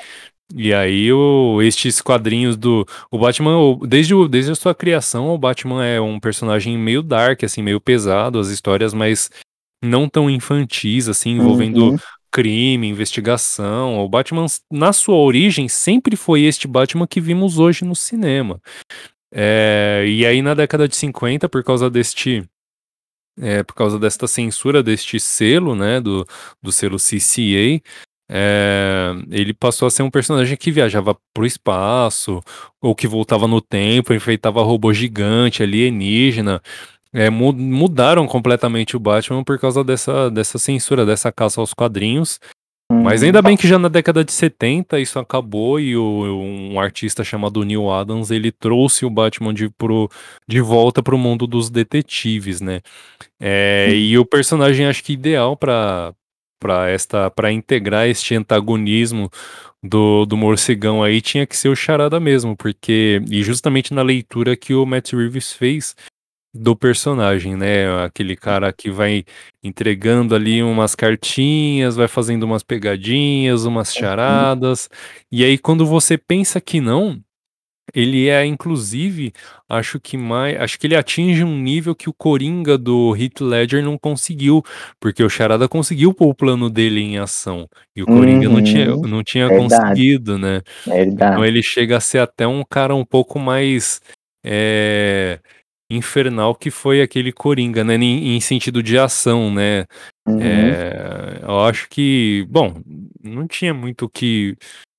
[0.55, 5.37] E aí o, estes quadrinhos do o Batman, desde, o- desde a sua criação, o
[5.37, 9.29] Batman é um personagem meio dark, assim, meio pesado, as histórias mais
[9.83, 11.97] não tão infantis, assim, envolvendo uhum,
[12.31, 13.99] crime, investigação.
[13.99, 18.59] O Batman, na sua origem, sempre foi este Batman que vimos hoje no cinema.
[19.33, 22.47] É, e aí na década de 50, por causa deste
[23.39, 26.25] é, por causa desta censura deste selo, né, do,
[26.61, 27.81] do selo CCA,
[28.29, 32.41] é, ele passou a ser um personagem que viajava pro espaço,
[32.81, 36.61] ou que voltava no tempo, enfeitava robô gigante, alienígena.
[37.13, 42.39] É, mu- mudaram completamente o Batman por causa dessa, dessa censura, dessa caça aos quadrinhos.
[42.91, 46.41] Mas ainda bem que já na década de 70 isso acabou e o-
[46.73, 50.09] um artista chamado Neil Adams, ele trouxe o Batman de, pro,
[50.47, 52.79] de volta pro mundo dos detetives, né?
[53.39, 56.13] É, e o personagem acho que ideal para
[56.59, 59.29] para esta para integrar este antagonismo
[59.83, 64.55] do, do morcegão aí tinha que ser o Charada mesmo, porque e justamente na leitura
[64.55, 65.95] que o Matt Reeves fez
[66.53, 68.03] do personagem, né?
[68.03, 69.23] Aquele cara que vai
[69.63, 74.89] entregando ali umas cartinhas, vai fazendo umas pegadinhas, umas charadas,
[75.31, 77.21] e aí quando você pensa que não,
[77.93, 79.31] ele é, inclusive,
[79.69, 80.59] acho que mais.
[80.59, 84.63] Acho que ele atinge um nível que o Coringa do Heath Ledger não conseguiu.
[84.99, 87.67] Porque o Charada conseguiu pôr o plano dele em ação.
[87.95, 90.61] E o Coringa não tinha, Uhum, não tinha verdade, conseguido, né?
[90.85, 91.47] Então verdade.
[91.47, 94.01] ele chega a ser até um cara um pouco mais.
[94.45, 95.39] é,
[95.89, 97.95] infernal que foi aquele Coringa, né?
[97.95, 99.85] Em, em sentido de ação, né?
[100.27, 102.81] Uhum, É, eu acho que, bom,
[103.23, 104.57] não tinha muito o que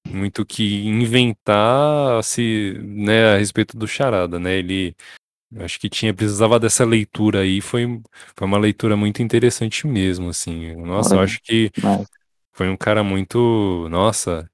[0.09, 4.57] muito que inventar se, né, a respeito do Charada, né?
[4.57, 4.95] Ele
[5.57, 8.01] acho que tinha precisava dessa leitura aí, foi,
[8.37, 10.75] foi uma leitura muito interessante mesmo, assim.
[10.77, 11.71] Nossa, eu acho que
[12.53, 14.51] foi um cara muito, nossa,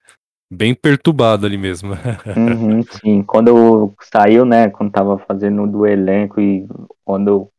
[0.53, 1.93] bem perturbado ali mesmo.
[2.37, 6.67] Uhum, sim, quando saiu, né, quando tava fazendo do elenco e
[7.05, 7.51] quando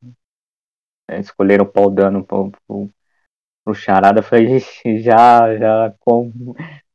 [1.09, 2.89] é, escolheram o Paul Dano pro, pro,
[3.63, 4.59] pro Charada, eu falei,
[5.01, 6.31] já, já, com,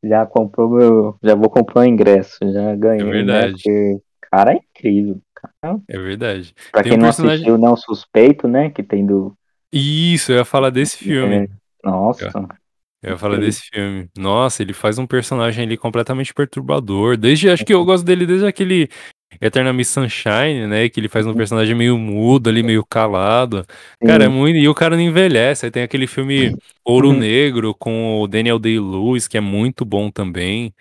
[0.03, 3.47] já comprou meu, já vou comprar o ingresso, já ganhei, É verdade.
[3.47, 3.99] né, porque,
[4.31, 5.81] cara, é incrível, cara.
[5.89, 6.55] É verdade.
[6.73, 9.35] Pra Tem quem um não personagem- assistiu, não, Suspeito, né, que tem do...
[9.73, 11.35] Isso, eu ia falar desse filme.
[11.45, 11.49] é,
[11.85, 12.31] nossa,
[13.03, 14.09] Eu ia falar desse filme.
[14.19, 17.17] Nossa, ele faz um personagem ali completamente perturbador.
[17.17, 18.89] Desde, acho que eu gosto dele desde aquele
[19.41, 20.89] Eternal Miss Sunshine, né?
[20.89, 23.65] Que ele faz um personagem meio mudo ali, meio calado.
[24.05, 24.57] Cara, é muito.
[24.57, 25.67] E o cara não envelhece.
[25.67, 27.19] Aí tem aquele filme Ouro Uhum.
[27.19, 30.73] Negro com o Daniel Day-Lewis, que é muito bom também.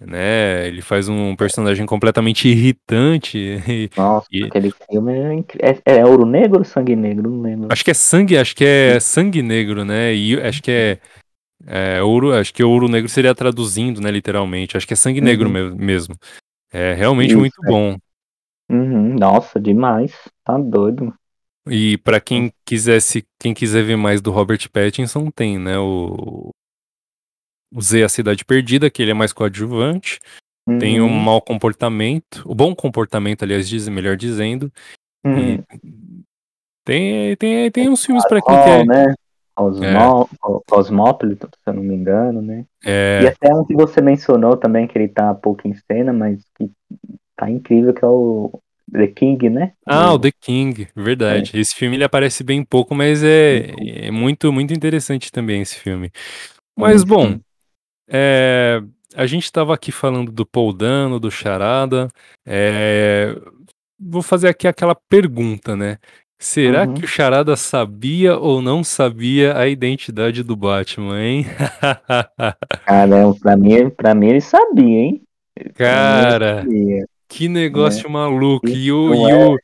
[0.00, 0.66] Né?
[0.66, 3.38] Ele faz um personagem completamente irritante.
[3.68, 7.28] e- nossa, e- aquele filme é, é, é Ouro Negro ou Sangue Negro?
[7.30, 7.68] Não lembro.
[7.70, 10.14] Acho que é sangue, acho que é sangue negro, né?
[10.14, 10.98] E acho que é,
[11.66, 14.76] é ouro, acho que ouro negro seria traduzindo, né, literalmente.
[14.76, 15.74] Acho que é sangue negro Uhum.
[15.74, 16.14] me- mesmo.
[16.72, 17.68] É realmente Isso, muito é.
[17.68, 17.96] bom.
[18.70, 20.12] Uhum, nossa, demais,
[20.44, 21.12] tá doido.
[21.68, 26.50] E pra quem quisesse, quem quiser ver mais do Robert Pattinson, tem, né, o
[27.72, 30.18] o Z a Cidade Perdida, que ele é mais coadjuvante.
[30.78, 34.72] Tem o Uhum, mau comportamento, o bom comportamento, aliás, diz, melhor dizendo.
[35.24, 35.64] uhum.
[35.64, 35.80] E
[36.84, 38.86] tem, tem, tem uns filmes pra quem quer.
[38.86, 39.14] né?
[39.56, 40.28] Osmo,
[40.66, 42.64] Cosmopolitan, se eu não me engano, né?
[42.84, 46.42] E É, até um que você mencionou também, que ele tá pouco em cena, mas
[46.56, 46.70] que
[47.36, 48.60] tá incrível, que é o
[48.92, 49.72] The King, né?
[49.86, 51.52] Ah, o The King, verdade.
[51.58, 53.72] Esse filme ele aparece bem pouco, mas é,
[54.06, 56.10] é muito, muito interessante também esse filme.
[56.76, 57.40] Mas, Sim, bom,
[58.08, 58.82] é,
[59.14, 62.08] a gente estava aqui falando do Paul Dano, do Charada.
[62.46, 63.34] é,
[63.98, 65.98] vou fazer aqui aquela pergunta, né?
[66.42, 66.94] Será Uhum.
[66.94, 71.46] que o Charada sabia ou não sabia a identidade do Batman, hein?
[72.86, 75.22] Cara, pra mim, pra mim ele sabia, hein?
[75.74, 77.04] Cara, sabia.
[77.28, 78.66] que negócio maluco.
[78.68, 79.46] E, o, e, é?
[79.48, 79.56] o,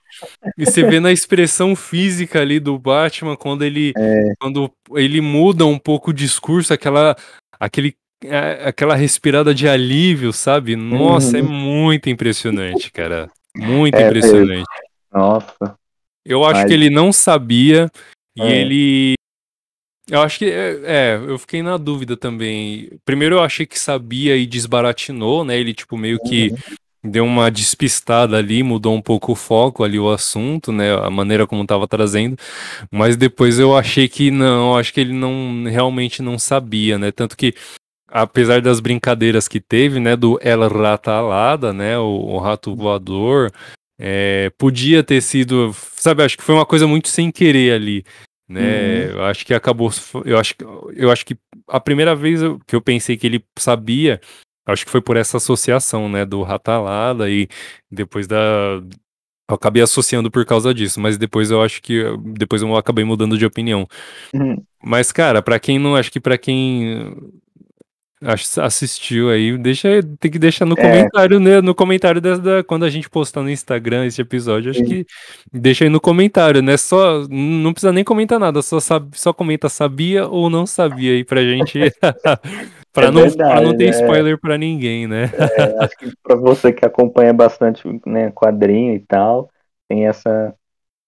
[0.58, 4.32] e você vê na expressão física ali do Batman, quando ele, É.
[4.38, 7.16] quando ele muda um pouco o discurso, aquela,
[7.58, 10.76] aquele, é, aquela respirada de alívio, sabe?
[10.76, 11.48] Nossa, é Uhum.
[11.48, 13.30] muito impressionante, cara.
[13.56, 14.66] Muito É impressionante.
[15.10, 15.74] Nossa.
[16.26, 17.90] Eu acho Mas- que ele não sabia
[18.36, 18.60] e É.
[18.60, 19.14] ele.
[20.10, 20.44] Eu acho que.
[20.46, 22.90] É, é, eu fiquei na dúvida também.
[23.04, 25.58] Primeiro eu achei que sabia e desbaratinou, né?
[25.58, 27.10] Ele, tipo, meio que Uhum.
[27.10, 30.94] deu uma despistada ali, mudou um pouco o foco ali, o assunto, né?
[30.94, 32.36] A maneira como tava trazendo.
[32.90, 37.10] Mas depois eu achei que não, acho que ele não realmente não sabia, né?
[37.12, 37.54] Tanto que.
[38.08, 43.50] Apesar das brincadeiras que teve, né, do El Rata Alada, né, o, o rato voador,
[43.98, 48.04] é, podia ter sido, sabe, acho que foi uma coisa muito sem querer ali,
[48.48, 49.10] né?
[49.12, 49.90] Eu acho que acabou,
[50.24, 51.36] eu acho, que- eu acho que
[51.68, 54.20] a primeira vez que eu pensei que ele sabia,
[54.66, 57.48] acho que foi por essa associação, né, do Ratalada e
[57.90, 58.36] depois da
[59.48, 62.02] eu acabei associando por causa disso, mas depois eu acho que
[62.34, 63.86] depois eu acabei mudando de opinião.
[64.34, 64.60] Uhum.
[64.82, 67.14] Mas cara, pra quem não, acho que pra quem
[68.22, 70.82] assistiu aí, deixa, tem que deixar no É.
[70.82, 71.60] comentário, né?
[71.60, 74.86] No comentário dessa, da- quando a gente postar no Instagram esse episódio, acho Sim.
[74.86, 75.06] que
[75.52, 76.76] deixa aí no comentário, né?
[76.76, 81.24] Só não precisa nem comentar nada, só sabe, só comenta sabia ou não sabia aí
[81.24, 81.78] pra gente,
[82.92, 83.90] pra É não, pra não verdade, ter é.
[83.90, 85.30] spoiler pra ninguém, né?
[85.36, 89.50] É, acho que pra você que acompanha bastante né, quadrinho e tal,
[89.88, 90.54] tem essa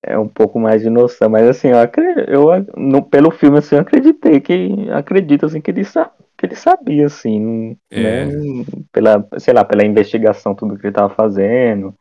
[0.05, 3.75] é um pouco mais de noção, mas assim, eu, acre- eu no, pelo filme assim,
[3.77, 8.01] eu acreditei que acredito assim que ele, sa, que ele sabia assim, É.
[8.01, 11.93] né, pela, sei lá, pela investigação tudo que ele tava fazendo,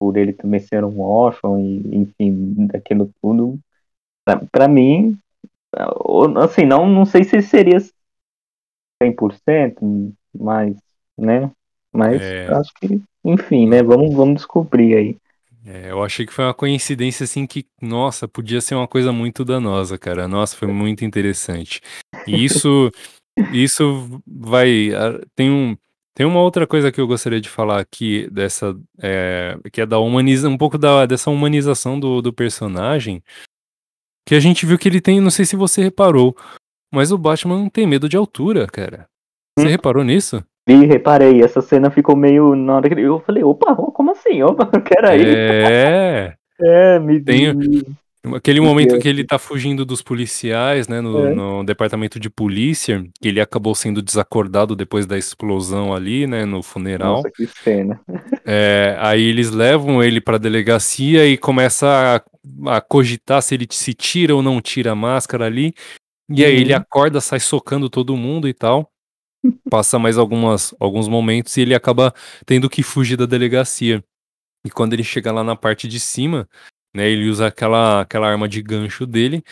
[0.00, 3.58] por ele também ser um órfão e enfim, daquilo tudo,
[4.24, 5.16] pra, pra mim,
[6.42, 7.78] assim, não não sei se seria
[9.02, 10.76] 100%, mas,
[11.18, 11.50] né,
[11.92, 12.46] mas É.
[12.54, 15.16] acho que, enfim, né, vamos, vamos descobrir aí.
[15.64, 19.44] É, eu achei que foi uma coincidência assim que, nossa, podia ser uma coisa muito
[19.44, 20.26] danosa, cara.
[20.26, 21.80] Nossa, foi muito interessante.
[22.26, 22.90] E isso,
[23.52, 24.90] isso vai.
[25.34, 25.76] Tem um,
[26.14, 29.98] tem uma outra coisa que eu gostaria de falar aqui dessa, é, que é da
[29.98, 33.22] humaniza, um pouco da, dessa humanização do, do personagem,
[34.26, 36.36] que a gente viu que ele tem, não sei se você reparou,
[36.92, 39.06] mas o Batman não tem medo de altura, cara.
[39.58, 39.70] Você Hum.
[39.70, 40.44] reparou nisso?
[40.68, 42.54] Vi, reparei, essa cena ficou meio.
[42.54, 44.42] Na hora que eu falei, opa, como assim?
[44.42, 45.22] Opa, peraí.
[45.24, 46.34] É.
[46.64, 47.82] É, me Tem- me-
[48.36, 51.34] Aquele momento que ele tá fugindo dos policiais, né, no, É.
[51.34, 56.62] no departamento de polícia, que ele acabou sendo desacordado depois da explosão ali, né, no
[56.62, 57.16] funeral.
[57.16, 58.00] Nossa, que cena.
[58.46, 62.22] É, aí eles levam ele pra delegacia e começa
[62.66, 65.74] a, a cogitar se ele se tira ou não tira a máscara ali.
[66.30, 66.60] E aí Uhum.
[66.60, 68.88] ele acorda, sai socando todo mundo e tal.
[69.68, 72.14] passa mais algumas, alguns momentos e ele acaba
[72.46, 74.02] tendo que fugir da delegacia.
[74.64, 76.48] E quando ele chega lá na parte de cima,
[76.94, 79.42] né, ele usa aquela, aquela arma de gancho dele.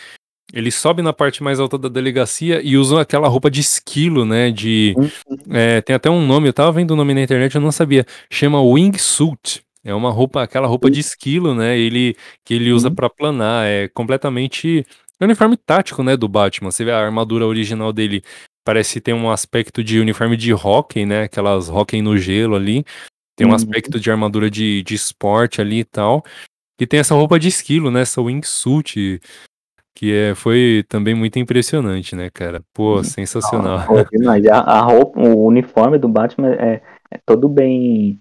[0.53, 4.51] Ele sobe na parte mais alta da delegacia e usa aquela roupa de esquilo, né?
[4.51, 4.93] De.
[4.97, 5.09] Uhum.
[5.49, 8.05] É, tem até um nome, eu tava vendo o nome na internet, eu não sabia.
[8.29, 9.63] Chama Wingsuit.
[9.83, 11.79] É uma roupa, aquela roupa de esquilo, né?
[11.79, 12.95] Ele que ele usa Uhum.
[12.95, 13.65] pra planar.
[13.65, 14.85] É completamente.
[15.19, 16.17] É um uniforme tático, né?
[16.17, 16.69] Do Batman.
[16.69, 18.21] Você vê a armadura original dele.
[18.65, 21.23] Parece ter um aspecto de uniforme de hockey, né?
[21.23, 22.83] Aquelas hockey no gelo ali.
[23.37, 23.55] Tem um Uhum.
[23.55, 26.23] aspecto de armadura de, de esporte ali e tal.
[26.81, 28.01] E tem essa roupa de esquilo, né?
[28.01, 29.21] Essa wingsuit.
[29.93, 32.63] Que é, foi também muito impressionante, né, cara?
[32.73, 33.03] Pô, Uhum.
[33.03, 33.79] sensacional.
[34.11, 34.45] Demais.
[34.47, 38.19] A, roupa, o uniforme do Batman é, é todo bem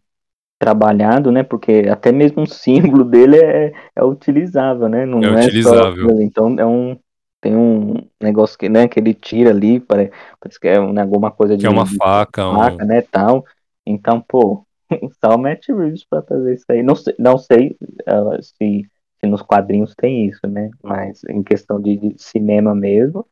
[0.58, 1.42] trabalhado, né?
[1.42, 5.06] Porque até mesmo o símbolo dele é, é utilizável, né?
[5.06, 6.08] Não É é, utilizável.
[6.08, 6.20] só.
[6.20, 6.98] Então é um.
[7.42, 11.30] Tem um negócio que, né, que ele tira ali, parece, parece que é um- alguma
[11.30, 12.58] coisa de, Que é uma de faca, um...
[12.58, 13.00] faca, né?
[13.00, 13.44] Tal.
[13.86, 14.66] Então, pô,
[15.24, 16.82] só o Matt Reeves pra fazer isso aí.
[16.82, 17.76] Não sei, não sei
[18.06, 18.86] ah, se,
[19.18, 20.70] se nos quadrinhos tem isso, né?
[20.82, 23.26] Mas em questão de, de cinema mesmo,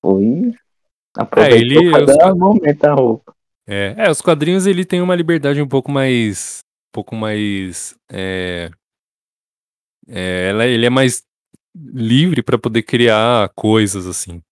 [0.00, 0.52] foi.
[1.16, 3.34] Aproveitou ele- cada os momento a roupa.
[3.66, 6.60] É, é, os quadrinhos ele tem uma liberdade um pouco mais.
[6.88, 7.94] Um pouco mais.
[8.10, 8.70] É,
[10.08, 11.22] é, ela- ele é mais
[11.76, 14.42] livre pra poder criar coisas assim.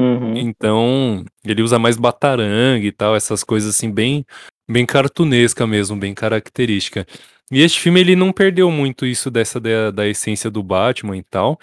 [0.00, 0.36] Uhum.
[0.36, 4.24] Então, ele usa mais batarangue e tal, essas coisas assim, bem,
[4.68, 7.06] bem cartunesca mesmo, bem característica.
[7.50, 11.22] E este filme, ele não perdeu muito isso dessa da, da essência do Batman e
[11.22, 11.58] tal,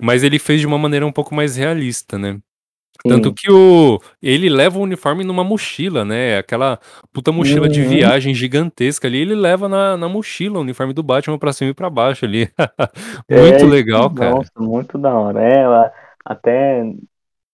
[0.00, 2.38] mas ele fez de uma maneira um pouco mais realista, né?
[3.08, 6.38] Tanto que o ele leva o uniforme numa mochila, né?
[6.38, 6.80] Aquela
[7.12, 7.88] puta mochila de Uhum.
[7.88, 11.74] viagem gigantesca ali, ele leva na, na mochila o uniforme do Batman pra cima e
[11.74, 12.48] pra baixo ali.
[13.30, 14.32] Muito É, legal, cara.
[14.32, 15.42] Nossa, muito da hora.
[15.42, 15.92] É, ela-
[16.24, 16.82] até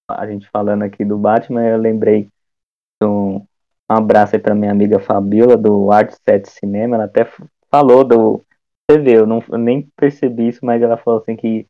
[0.08, 2.28] a gente falando aqui do Batman, eu lembrei
[3.02, 3.46] de um,
[3.92, 6.96] um abraço aí pra minha amiga Fabiola do Art Set Cinema.
[6.96, 7.26] Ela até
[7.70, 8.42] falou do.
[8.90, 11.66] Você vê, eu, não, eu nem percebi isso, mas ela falou assim que,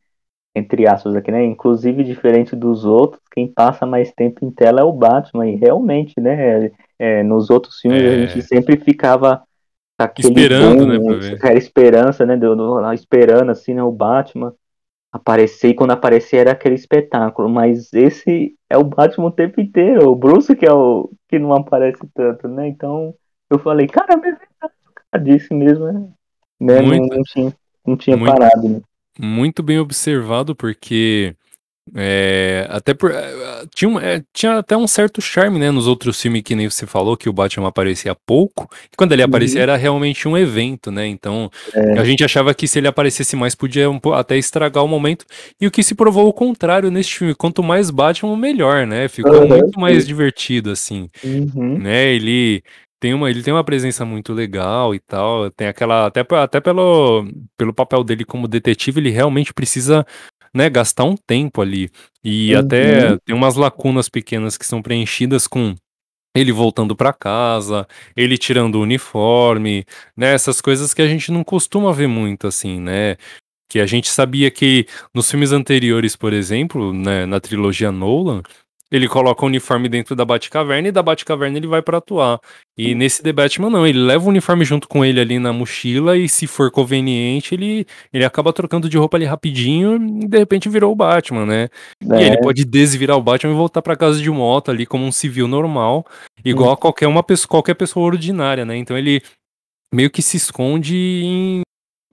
[0.55, 1.45] entre aspas aqui, né?
[1.45, 5.49] Inclusive, diferente dos outros, quem passa mais tempo em tela é o Batman.
[5.49, 6.70] E realmente, né?
[6.99, 8.27] é, nos outros filmes a É.
[8.29, 9.43] gente sempre ficava
[9.99, 11.35] aquele Esperando, né, boom, pra ver.
[11.37, 12.37] aquela esperança, né?
[12.37, 13.83] Do, do- esperando assim, né?
[13.83, 14.53] O Batman
[15.13, 17.49] aparecer e quando aparecer era aquele espetáculo.
[17.49, 20.09] Mas esse é o Batman o tempo inteiro.
[20.11, 22.69] O Bruce que é o que não aparece tanto, né?
[22.69, 23.15] Então
[23.51, 24.37] eu falei, cara, mas
[25.13, 26.09] é disse mesmo, né?
[26.59, 27.15] Né, Não, Muito.
[27.15, 27.57] não tinha,
[27.87, 28.33] não tinha Muito.
[28.33, 28.81] parado, né?
[29.19, 31.37] Muito bem observado, porque
[31.97, 36.20] é, até por, é, tinha, um- é, tinha até um certo charme, né, nos outros
[36.20, 39.62] filmes que nem você falou, que o Batman aparecia pouco, e quando ele aparecia Uhum.
[39.64, 41.99] era realmente um evento, né, então É.
[42.01, 45.24] a gente achava que se ele aparecesse mais podia um po- até estragar o momento,
[45.61, 49.35] e o que se provou o contrário nesse filme, quanto mais Batman, melhor, né, ficou
[49.35, 51.78] Aham, muito mais divertido, assim, Uhum.
[51.78, 52.12] né?
[52.14, 52.62] Ele
[53.01, 55.51] tem uma, ele tem uma presença muito legal e tal.
[55.51, 57.26] Tem aquela até até pelo
[57.57, 60.07] pelo papel dele como detetive, ele realmente precisa,
[60.55, 61.90] né, gastar um tempo ali.
[62.24, 62.61] E Uhum.
[62.61, 65.74] até tem umas lacunas pequenas que são preenchidas com
[66.34, 67.86] ele voltando pra casa,
[68.16, 69.84] ele tirando o uniforme,
[70.16, 70.32] né?
[70.34, 73.16] Essas coisas que a gente não costuma ver muito assim, né?
[73.68, 78.42] Que a gente sabia que nos filmes anteriores, por exemplo, né, na trilogia Nolan,
[78.93, 82.38] ele coloca o uniforme dentro da Batcaverna e da Batcaverna ele vai pra atuar.
[82.76, 86.16] E nesse The Batman não, ele leva o uniforme junto com ele ali na mochila
[86.16, 90.68] e se for conveniente, ele, ele acaba trocando de roupa ali rapidinho e de repente
[90.68, 91.68] virou o Batman, né?
[92.03, 94.84] E aí ele É, pode desvirar o Batman e voltar pra casa de moto ali
[94.86, 96.07] como um civil normal,
[96.45, 96.72] igual Hum.
[96.74, 98.76] a qualquer uma pessoa, qualquer pessoa ordinária, né?
[98.76, 99.22] Então ele
[99.95, 101.62] meio que se esconde em,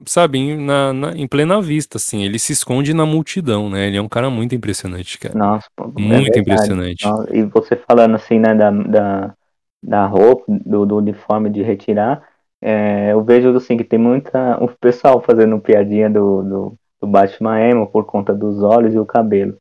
[0.05, 2.23] sabe, em, na, na- em plena vista, assim.
[2.23, 3.87] Ele se esconde na multidão, né?
[3.87, 5.37] Ele é um cara muito impressionante, cara.
[5.37, 6.73] Nossa, pô, é Muito verdade.
[6.79, 7.01] impressionante.
[7.01, 9.35] Nossa, E você falando assim, né, da, da,
[9.83, 12.27] da roupa, do, do uniforme de retirar,
[12.61, 14.57] é, eu vejo assim que tem muita.
[14.63, 19.05] O pessoal fazendo piadinha do, do, do Batman emo por conta dos olhos e o
[19.05, 19.57] cabelo.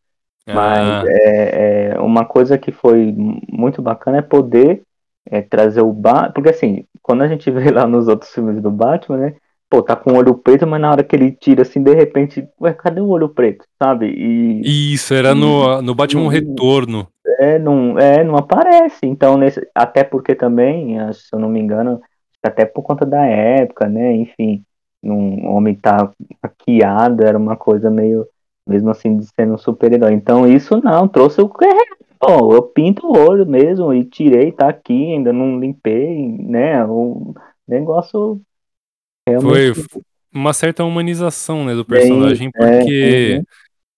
[0.52, 3.14] Mas Ah, é, é, uma coisa que foi
[3.50, 4.82] muito bacana é poder
[5.26, 6.32] é, trazer o Batman.
[6.34, 9.36] Porque assim, quando a gente vê lá nos outros filmes do Batman, né?
[9.70, 12.48] Pô, tá com o olho preto, mas na hora que ele tira assim, de repente,
[12.60, 13.64] ué, cadê o olho preto?
[13.82, 14.06] Sabe?
[14.08, 16.28] E isso, era no, no Batman Hum.
[16.28, 17.06] Retorno.
[17.38, 19.00] é, não, é, não aparece.
[19.04, 22.00] Então, nesse, até porque também, acho, se eu não me engano,
[22.42, 24.14] até por conta da época, né?
[24.16, 24.62] Enfim,
[25.02, 26.10] um homem tá
[26.42, 28.26] maquiado era uma coisa meio,
[28.66, 30.12] mesmo assim, de ser um super-herói.
[30.14, 31.76] Então, isso não, trouxe o que é.
[32.20, 36.84] Ó, eu pinto o olho mesmo e tirei, tá aqui, ainda não limpei, né?
[36.86, 37.34] O
[37.66, 38.40] negócio
[39.40, 39.72] Foi
[40.32, 43.44] uma certa humanização, né, do bem, personagem, é, porque uhum,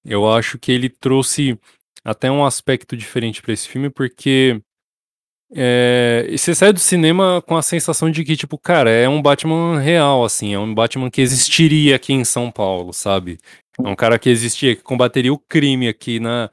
[0.05, 1.59] eu acho que ele trouxe
[2.05, 4.61] até um aspecto diferente pra esse filme, porque
[5.53, 9.81] É, você sai do cinema com a sensação de que, tipo, cara, é um Batman
[9.81, 13.37] real, assim, é um Batman que existiria aqui em São Paulo, sabe?
[13.85, 16.51] É um cara que existia, que combateria o crime aqui na.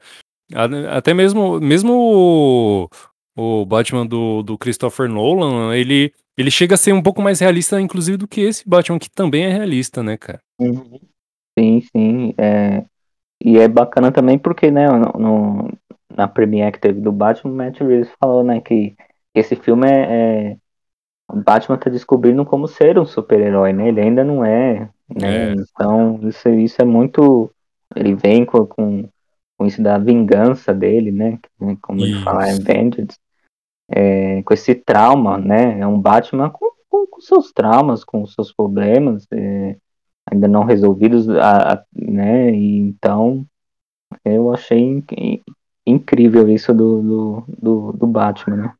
[0.90, 2.88] Até mesmo, mesmo o,
[3.36, 7.80] o Batman do, do Christopher Nolan, ele, ele chega a ser um pouco mais realista,
[7.80, 10.40] inclusive, do que esse Batman, que também é realista, né, cara?
[11.58, 12.34] Sim, sim.
[12.38, 12.84] É...
[13.42, 15.72] E é bacana também porque, né, no, no,
[16.14, 18.94] na premiere que teve do Batman, o Matt Reeves falou, né, que
[19.34, 20.56] esse filme é, é...
[21.28, 23.88] O Batman tá descobrindo como ser um super-herói, né?
[23.88, 25.50] Ele ainda não é, né?
[25.50, 25.54] É.
[25.54, 27.50] Então, isso, isso é muito...
[27.94, 29.08] Ele vem com, com,
[29.58, 31.38] com isso da vingança dele, né?
[31.82, 32.14] Como isso.
[32.14, 33.18] ele fala, é Vengeance
[33.88, 35.80] é, com esse trauma, né?
[35.80, 39.76] É um Batman com, com, com seus traumas, com seus problemas é,
[40.30, 42.52] ainda não resolvidos, a, a, né?
[42.52, 43.46] E então
[44.24, 45.42] eu achei in,
[45.86, 48.72] incrível isso do, do, do, do Batman, né?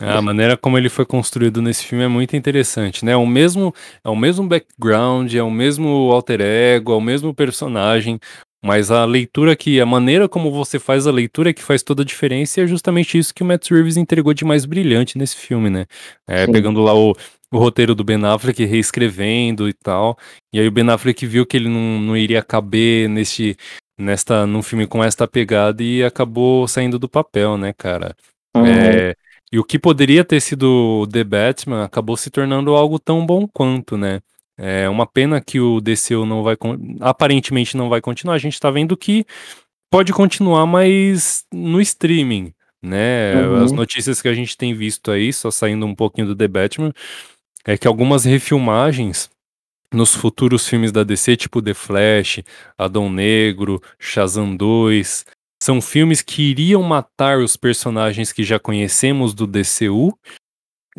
[0.00, 3.12] A maneira como ele foi construído nesse filme é muito interessante, né?
[3.12, 7.34] É o mesmo, é o mesmo background, é o mesmo alter ego, é o mesmo
[7.34, 8.18] personagem,
[8.62, 12.02] mas a leitura que, a maneira como você faz a leitura é que faz toda
[12.02, 15.36] a diferença e é justamente isso que o Matt Reeves entregou de mais brilhante nesse
[15.36, 15.86] filme, né?
[16.28, 17.14] É, pegando lá o,
[17.50, 20.16] o roteiro do Ben Affleck, reescrevendo e tal.
[20.52, 23.56] E aí o Ben Affleck viu que ele não, não iria caber neste,
[23.98, 28.14] nesta, num filme com esta pegada e acabou saindo do papel, né, cara?
[28.54, 28.66] Uhum.
[28.66, 29.14] É,
[29.52, 33.96] e o que poderia ter sido The Batman acabou se tornando algo tão bom quanto,
[33.96, 34.20] né?
[34.62, 36.54] É uma pena que o DCU não vai
[37.00, 38.34] aparentemente não vai continuar.
[38.34, 39.24] A gente está vendo que
[39.90, 42.52] pode continuar, mas no streaming,
[42.82, 43.34] né?
[43.36, 43.64] Uhum.
[43.64, 46.92] As notícias que a gente tem visto aí, só saindo um pouquinho do The Batman,
[47.64, 49.30] é que algumas refilmagens
[49.92, 52.40] nos futuros filmes da DC, tipo The Flash,
[52.76, 55.24] Adão Negro, Shazam 2,
[55.62, 60.16] são filmes que iriam matar os personagens que já conhecemos do DCU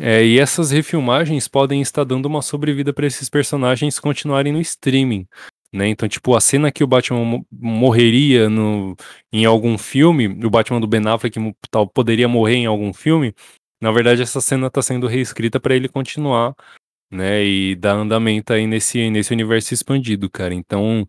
[0.04, 5.28] é, e essas refilmagens podem estar dando uma sobrevida para esses personagens continuarem no streaming.
[5.72, 5.86] Né?
[5.86, 8.96] Então, tipo, a cena que o Batman morreria no,
[9.32, 11.38] em algum filme, o Batman do Ben Affleck
[11.70, 13.32] tal, poderia morrer em algum filme,
[13.80, 16.52] na verdade essa cena está sendo reescrita para ele continuar,
[17.08, 20.52] né, e dar andamento aí nesse, nesse universo expandido, cara.
[20.52, 21.06] Então,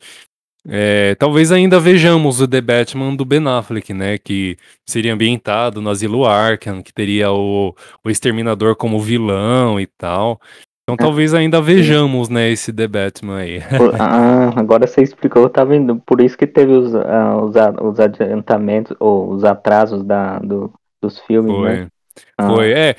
[0.68, 4.18] é, talvez ainda vejamos o The Batman do Ben Affleck, né?
[4.18, 4.58] Que
[4.88, 10.40] seria ambientado no Asilo Arkham, que teria o, o Exterminador como vilão e tal.
[10.84, 13.60] Então talvez ainda vejamos, né, esse The Batman aí.
[13.98, 15.96] ah, agora você explicou, tá vendo?
[16.06, 21.20] Por isso que teve os, uh, os, os adiantamentos, ou os atrasos da, do, dos
[21.20, 21.70] filmes, Foi.
[21.70, 21.88] né?
[22.40, 22.96] Foi, ah, é,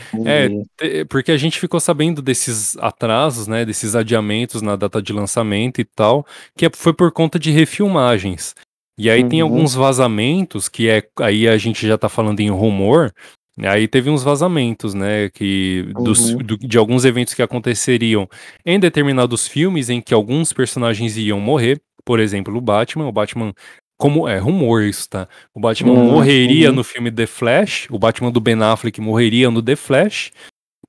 [0.81, 5.81] é, porque a gente ficou sabendo desses atrasos, né, desses adiamentos na data de lançamento
[5.81, 8.55] e tal, que é, foi por conta de refilmagens.
[8.97, 9.29] E aí uhum.
[9.29, 13.12] tem alguns vazamentos, que é, aí a gente já tá falando em rumor,
[13.59, 16.39] aí teve uns vazamentos, né, que dos, uhum.
[16.39, 18.29] do, de alguns eventos que aconteceriam
[18.65, 23.53] em determinados filmes em que alguns personagens iam morrer, por exemplo, o Batman, o Batman
[23.97, 25.28] como é rumor isso, tá?
[25.55, 26.11] O Batman uhum.
[26.12, 30.32] morreria no filme The Flash, o Batman do Ben Affleck morreria no The Flash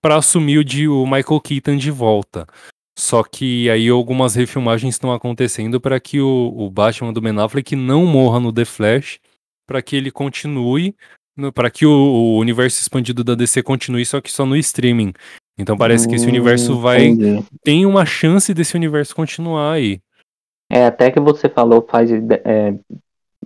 [0.01, 2.45] para assumir o de o Michael Keaton de volta.
[2.97, 7.75] Só que aí algumas refilmagens estão acontecendo para que o, o, Batman do Ben Affleck
[7.75, 9.19] não morra no The Flash,
[9.67, 10.95] para que ele continue,
[11.53, 15.11] para que o, o, universo expandido da DC continue, só que só no streaming.
[15.57, 17.45] Então parece que esse universo hum, vai entendi.
[17.63, 19.99] tem uma chance desse universo continuar aí.
[20.69, 22.75] É, até que você falou faz é,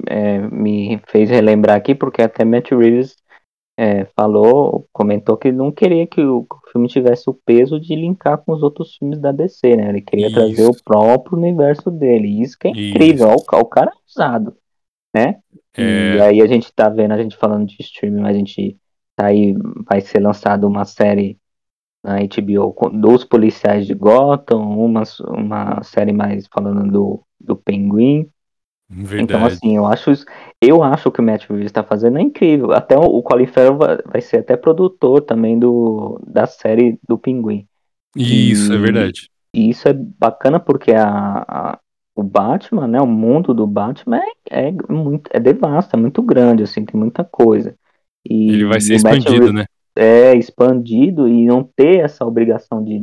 [0.08, 3.16] é, me fez relembrar aqui, porque até Matt Reeves
[3.78, 8.52] é, falou, comentou que não queria que o filme tivesse o peso de linkar com
[8.52, 9.90] os outros filmes da DC, né?
[9.90, 10.36] Ele queria Isso.
[10.36, 12.42] trazer o próprio universo dele.
[12.42, 14.56] Isso que é incrível, o, o, cara é usado,
[15.16, 15.40] né?
[15.78, 16.16] É...
[16.16, 18.78] E aí a gente tá vendo, a gente falando de streaming, a gente
[19.16, 19.56] tá aí,
[19.90, 21.38] vai ser lançado uma série
[22.04, 28.30] na HBO dos policiais de Gotham, uma, uma série mais falando do, do Pinguim.
[28.91, 29.24] Então, Verdade.
[29.24, 30.12] Então, assim, eu acho
[30.62, 32.72] eu acho que o Matt Reeves está fazendo é incrível.
[32.72, 37.68] Até o, o Colin vai, vai, ser até produtor também do, da série do Pinguim.
[38.16, 39.30] Isso, e, é verdade.
[39.54, 41.80] E isso é bacana porque a, a,
[42.16, 46.64] o Batman, né, o mundo do Batman é, é muito é devasto, é muito grande,
[46.64, 47.76] assim, tem muita coisa.
[48.28, 49.66] E Ele vai ser expandido, Reeves, né?
[50.02, 53.00] É, expandido e não ter essa obrigação de,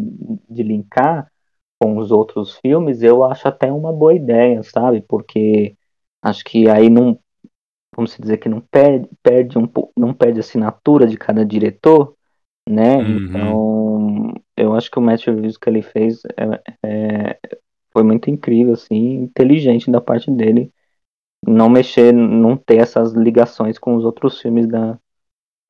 [0.49, 1.30] de linkar
[1.78, 5.03] com os outros filmes, eu acho até uma boa ideia, sabe?
[5.03, 5.76] Porque
[6.22, 7.18] acho que aí não,
[7.94, 12.14] vamos dizer que não perde, perde um não perde a assinatura de cada diretor,
[12.68, 12.97] né?
[12.97, 13.16] Uhum.
[13.18, 17.38] Então, eu acho que o Matt Reeves que ele fez é, é,
[17.92, 20.72] foi muito incrível, assim, inteligente da parte dele,
[21.47, 24.99] não mexer, não ter essas ligações com os outros filmes da,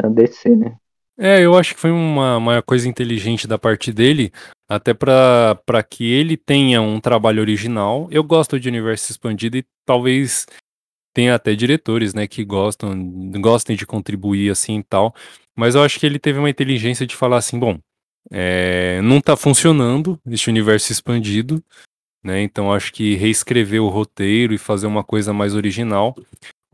[0.00, 0.76] da DC, né?
[1.18, 4.30] É, eu acho que foi uma, uma coisa inteligente da parte dele,
[4.68, 8.06] até pra que ele tenha um trabalho original.
[8.10, 10.46] Eu gosto de universo expandido e talvez
[11.14, 12.94] tenha até diretores, né, que gostam,
[13.40, 15.14] gostem de contribuir assim e tal.
[15.56, 17.78] Mas eu acho que ele teve uma inteligência de falar assim, bom,
[18.30, 21.64] é, não tá funcionando este universo expandido,
[22.22, 22.42] né?
[22.42, 26.14] Então acho que reescrever o roteiro e fazer uma coisa mais original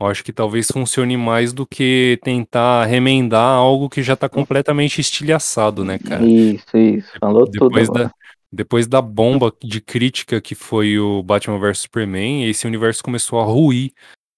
[0.03, 4.99] eu acho que talvez funcione mais do que tentar remendar algo que já tá completamente
[4.99, 6.25] estilhaçado, né, cara?
[6.25, 7.11] Isso, isso.
[7.19, 8.13] Falou tudo Depois da, agora.
[8.51, 13.43] depois da bomba de crítica que foi o Batman vs Superman, esse universo começou a
[13.45, 13.91] ruir.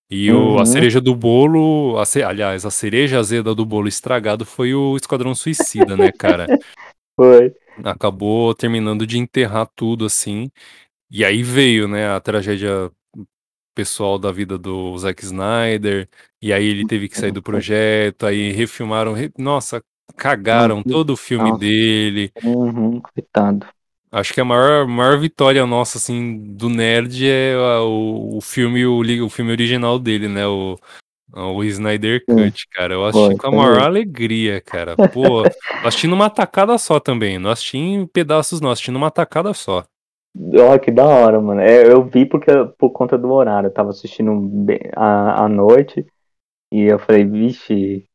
[0.10, 0.66] E o, a Uhum.
[0.68, 5.34] cereja do bolo, a ce- aliás, a cereja azeda do bolo estragado foi o Esquadrão
[5.34, 6.46] Suicida, né, cara?
[7.18, 7.52] Foi.
[7.84, 10.50] Acabou terminando de enterrar tudo, assim.
[11.12, 12.92] E aí veio, né, a tragédia
[13.76, 16.10] pessoal da vida do Zack Snyder,
[16.42, 19.84] e aí ele teve que sair do projeto, aí refilmaram, re- nossa,
[20.16, 21.60] cagaram todo o filme nossa.
[21.60, 22.32] dele.
[22.44, 23.68] Uhum, coitado.
[24.12, 28.86] Acho que a maior, maior vitória nossa, assim, do nerd é a- o, o filme,
[28.86, 30.78] o, o filme original dele, né, o,
[31.34, 32.94] o Snyder Cut, cara.
[32.94, 34.96] Eu assisti foi, com a maior alegria, cara.
[35.12, 35.44] Pô,
[35.84, 39.84] assisti numa tacada só também, não assisti em pedaços não, assisti numa tacada só.
[40.38, 41.62] Olha que da hora, mano.
[41.62, 43.68] É, eu vi porque, por conta do horário.
[43.68, 46.06] Eu tava assistindo bem- à, à noite
[46.72, 48.08] e eu falei, vixe.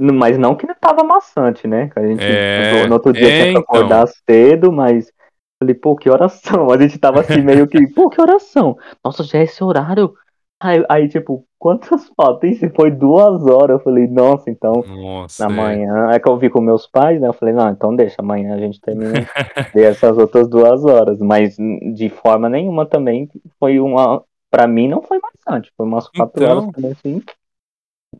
[0.00, 1.88] Mas não que não tava maçante, né?
[1.90, 3.62] Que a gente É, no outro dia é, tinha que então.
[3.62, 5.12] acordar cedo, mas
[5.60, 6.70] falei, pô, que oração.
[6.72, 8.76] A gente tava assim meio que, pô, que oração.
[9.04, 10.14] Nossa, já é esse horário.
[10.60, 12.50] Aí, aí tipo, quantas faltam?
[12.50, 13.78] Isso foi duas horas.
[13.78, 14.72] Eu falei, nossa, então.
[14.86, 15.56] Nossa, Na é.
[15.56, 17.28] manhã, é que eu vi com meus pais, né?
[17.28, 19.12] Eu falei, não, então deixa, amanhã a gente termina
[19.74, 21.18] essas outras duas horas.
[21.20, 21.56] Mas
[21.94, 23.28] de forma nenhuma também
[23.58, 24.24] foi uma.
[24.50, 27.22] Pra mim não foi maçante, foi umas quatro horas Então, também assim,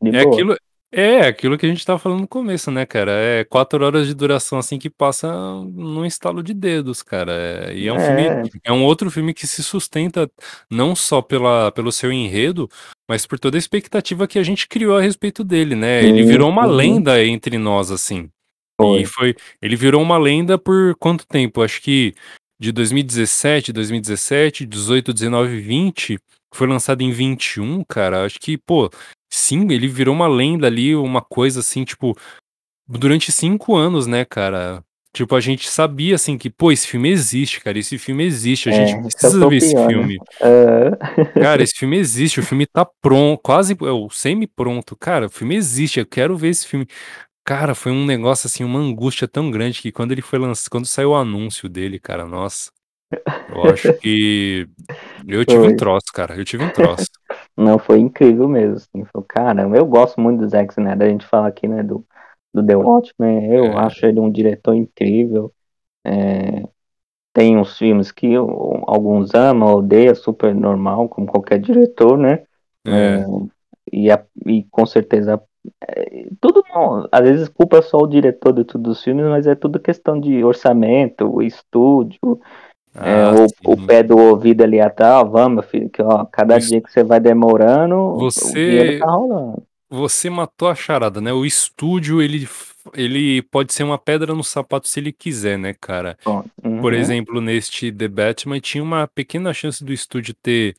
[0.02, 0.34] de é boa.
[0.34, 0.56] aquilo,
[0.90, 3.12] é aquilo que a gente tava falando no começo, né, cara?
[3.12, 7.32] É quatro horas de duração assim que passa num estalo de dedos, cara.
[7.32, 10.30] É, e é um filme, É, é um outro filme que se sustenta
[10.70, 12.68] não só pela, pelo seu enredo,
[13.08, 16.02] mas por toda a expectativa que a gente criou a respeito dele, né?
[16.04, 18.30] Ele virou uma uhum, lenda entre nós, assim.
[18.80, 19.04] E foi.
[19.04, 21.62] foi, ele virou uma lenda por quanto tempo?
[21.62, 22.14] Acho que
[22.58, 26.18] de 2017, 2017, 18, 19, 20,
[26.52, 28.24] foi lançado em 21, cara.
[28.24, 28.90] Acho que, pô,
[29.30, 32.16] sim, ele virou uma lenda ali, uma coisa assim, tipo,
[32.88, 34.82] durante cinco anos, né, cara?
[35.12, 37.78] Tipo, a gente sabia assim que, pô, esse filme existe, cara.
[37.78, 39.86] Esse filme existe, a gente É, esse é precisa ver esse né?
[39.86, 40.18] filme.
[40.40, 44.94] É, Cara, esse filme existe, o filme tá pronto, quase, é, o semi-pronto.
[44.96, 46.86] Cara, o filme existe, eu quero ver esse filme.
[47.48, 50.86] Cara, foi um negócio assim, uma angústia tão grande que quando ele foi lançado, quando
[50.86, 52.70] saiu o anúncio dele, cara, nossa,
[53.48, 54.68] eu acho que
[55.28, 55.76] eu tive um foi.
[55.76, 57.08] troço, cara, eu tive um troço.
[57.56, 58.76] Não, foi incrível mesmo.
[58.76, 61.08] Assim, foi, caramba, eu gosto muito do Zack Snyder.
[61.08, 62.06] A gente fala aqui, né, do,
[62.54, 63.52] do The Watchmen.
[63.52, 65.52] Eu É, acho ele um diretor incrível.
[66.04, 66.64] É,
[67.32, 72.44] tem uns filmes que eu- alguns amam, odeiam, super normal, como qualquer diretor, né?
[72.86, 73.28] é,
[73.92, 75.47] E, a- e com certeza, é,
[76.40, 79.80] tudo não, às vezes culpa só o diretor de todos os filmes, mas é tudo
[79.80, 82.18] questão de orçamento, estúdio,
[83.02, 83.78] é, ah, o, o sim.
[83.78, 86.82] pé do ouvido ali atrás, ó, vamos, meu filho, que ó, cada O es- dia
[86.82, 87.96] que você vai demorando,
[88.42, 89.62] o dinheiro Você, tá rolando.
[89.90, 91.32] você matou a charada, né?
[91.32, 92.48] O estúdio, ele,
[92.94, 96.18] ele pode ser uma pedra no sapato se ele quiser, né, cara?
[96.80, 100.76] Por Uhum, exemplo, neste The Batman, tinha uma pequena chance do estúdio ter,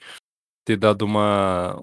[0.66, 1.76] ter dado uma,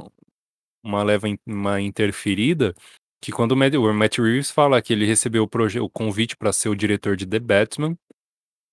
[0.86, 2.74] uma leva, in- uma interferida,
[3.22, 6.52] que quando o Matt, o Matt Reeves fala que ele recebeu o, o convite para
[6.52, 7.96] ser o diretor de The Batman,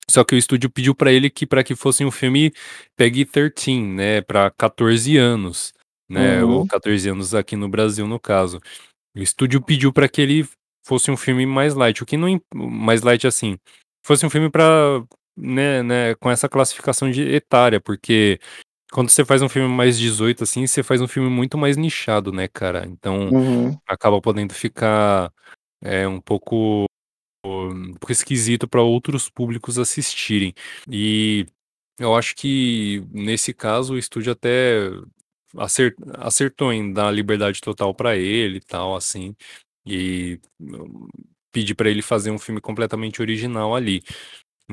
[0.09, 2.51] só que o estúdio pediu para ele que para que fosse um filme
[2.97, 5.74] PEG-13, né, para 14 anos,
[6.09, 8.59] né, ou uhum, 14 anos aqui no Brasil no caso.
[9.16, 10.47] O estúdio pediu para que ele
[10.86, 13.57] fosse um filme mais light, o que não mais light assim,
[14.05, 15.03] fosse um filme para
[15.38, 18.39] né, né, com essa classificação de etária, porque
[18.94, 22.32] quando você faz um filme mais 18 assim, você faz um filme muito mais nichado,
[22.32, 22.86] né, cara?
[22.88, 25.32] Então uhum, acaba podendo ficar
[25.84, 26.86] é, um pouco,
[27.46, 30.54] um pouco esquisito para outros públicos assistirem.
[30.89, 31.46] E
[32.00, 34.89] eu acho que nesse caso o estúdio até
[35.58, 39.36] acer- acertou em dar liberdade total para ele e tal, assim,
[39.86, 41.08] e hum,
[41.52, 44.02] pedir para ele fazer um filme completamente original ali.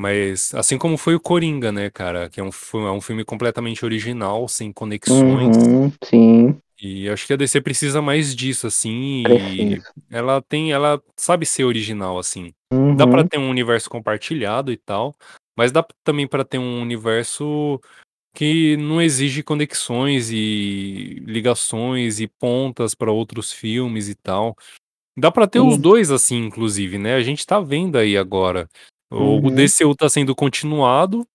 [0.01, 2.49] Mas assim como foi o Coringa, né, cara, que é um,
[2.87, 5.57] é um filme completamente original, sem conexões.
[5.57, 11.03] uhum, sim, E acho que a DC precisa mais disso, assim, e ela tem, ela
[11.17, 12.53] sabe ser original, assim.
[12.97, 15.15] Dá pra Uhum, ter um universo compartilhado e tal,
[15.57, 17.79] mas dá também pra ter um universo
[18.35, 24.57] que não exige conexões e ligações e pontas pra outros filmes e tal.
[25.19, 25.83] Dá pra ter os Sim.
[25.83, 27.15] dois assim, inclusive, né?
[27.15, 28.69] A gente tá vendo aí agora.
[29.11, 29.55] O Uhum.
[29.55, 31.27] DCU tá sendo continuado,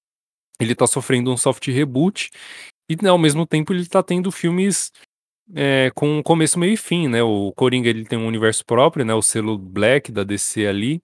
[0.59, 2.31] ele tá sofrendo um soft reboot,
[2.89, 4.91] e né, ao mesmo tempo ele tá tendo filmes
[5.55, 7.23] é, com começo, meio e fim, né?
[7.23, 9.13] O Coringa ele tem um universo próprio, né?
[9.13, 11.01] O selo Black da DC ali.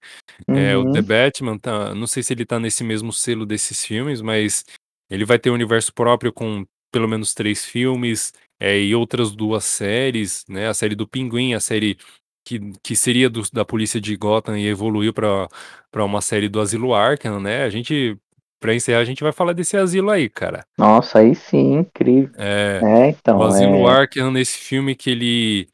[0.50, 1.06] É, o The Uhum.
[1.06, 4.66] Batman, tá, não sei se ele tá nesse mesmo selo desses filmes, mas
[5.10, 9.64] ele vai ter um universo próprio com pelo menos três filmes é, e outras duas
[9.66, 10.68] séries, né?
[10.68, 11.98] A série do Pinguim, a série
[12.44, 15.48] que, que seria do, da polícia de Gotham e evoluiu para
[16.06, 17.64] uma série do Asilo Arkham, né?
[17.64, 18.18] A gente,
[18.60, 20.66] pra encerrar, a gente vai falar desse asilo aí, cara.
[20.78, 22.32] Nossa, aí sim, incrível.
[22.38, 23.92] É, É, o então, Asilo é.
[23.92, 25.68] Arkham nesse filme que ele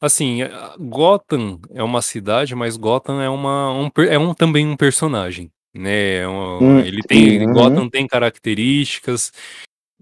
[0.00, 4.76] Assim, a- Gotham é uma cidade, mas Gotham é uma um, é um também um
[4.76, 6.18] personagem, né?
[6.18, 7.52] É um- Hum, ele tem uhum.
[7.52, 9.32] Gotham tem características,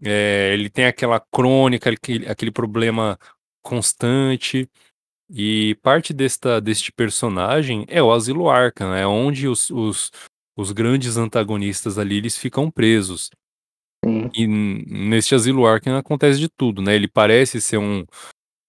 [0.04, 3.18] é, ele tem aquela crônica, aquele, aquele problema
[3.62, 4.68] constante
[5.30, 10.10] e parte desta deste personagem é o Asilo Arkham, é onde os, os,
[10.56, 13.30] os grandes antagonistas ali eles ficam presos.
[14.04, 14.30] Sim.
[14.34, 16.94] E neste Asilo Arkham acontece de tudo, né?
[16.94, 18.04] Ele parece ser um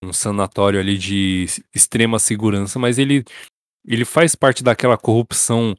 [0.03, 3.23] um sanatório ali de extrema segurança, mas ele,
[3.85, 5.75] ele faz parte daquela corrupção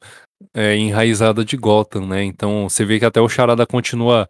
[0.54, 2.24] é, enraizada de Gotham, né?
[2.24, 4.28] Então você vê que até o Charada continua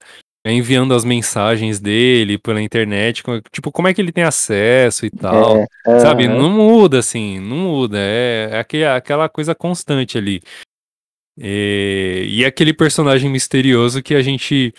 [0.52, 5.10] enviando as mensagens dele pela internet, co- tipo, como é que ele tem acesso e
[5.10, 6.26] tal, É, sabe?
[6.26, 6.36] aham.
[6.36, 10.40] Não muda, assim, não muda, é, é aque- aquela coisa constante ali.
[11.36, 14.74] E, e aquele personagem misterioso que a gente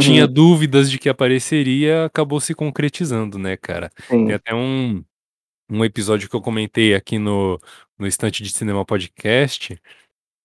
[0.00, 0.32] tinha Uhum.
[0.32, 3.90] dúvidas de que apareceria, acabou se concretizando, né, cara?
[4.08, 4.32] Tem Sim.
[4.32, 5.04] até um,
[5.70, 7.58] um episódio que eu comentei aqui no,
[7.98, 9.80] no Estante de Cinema Podcast.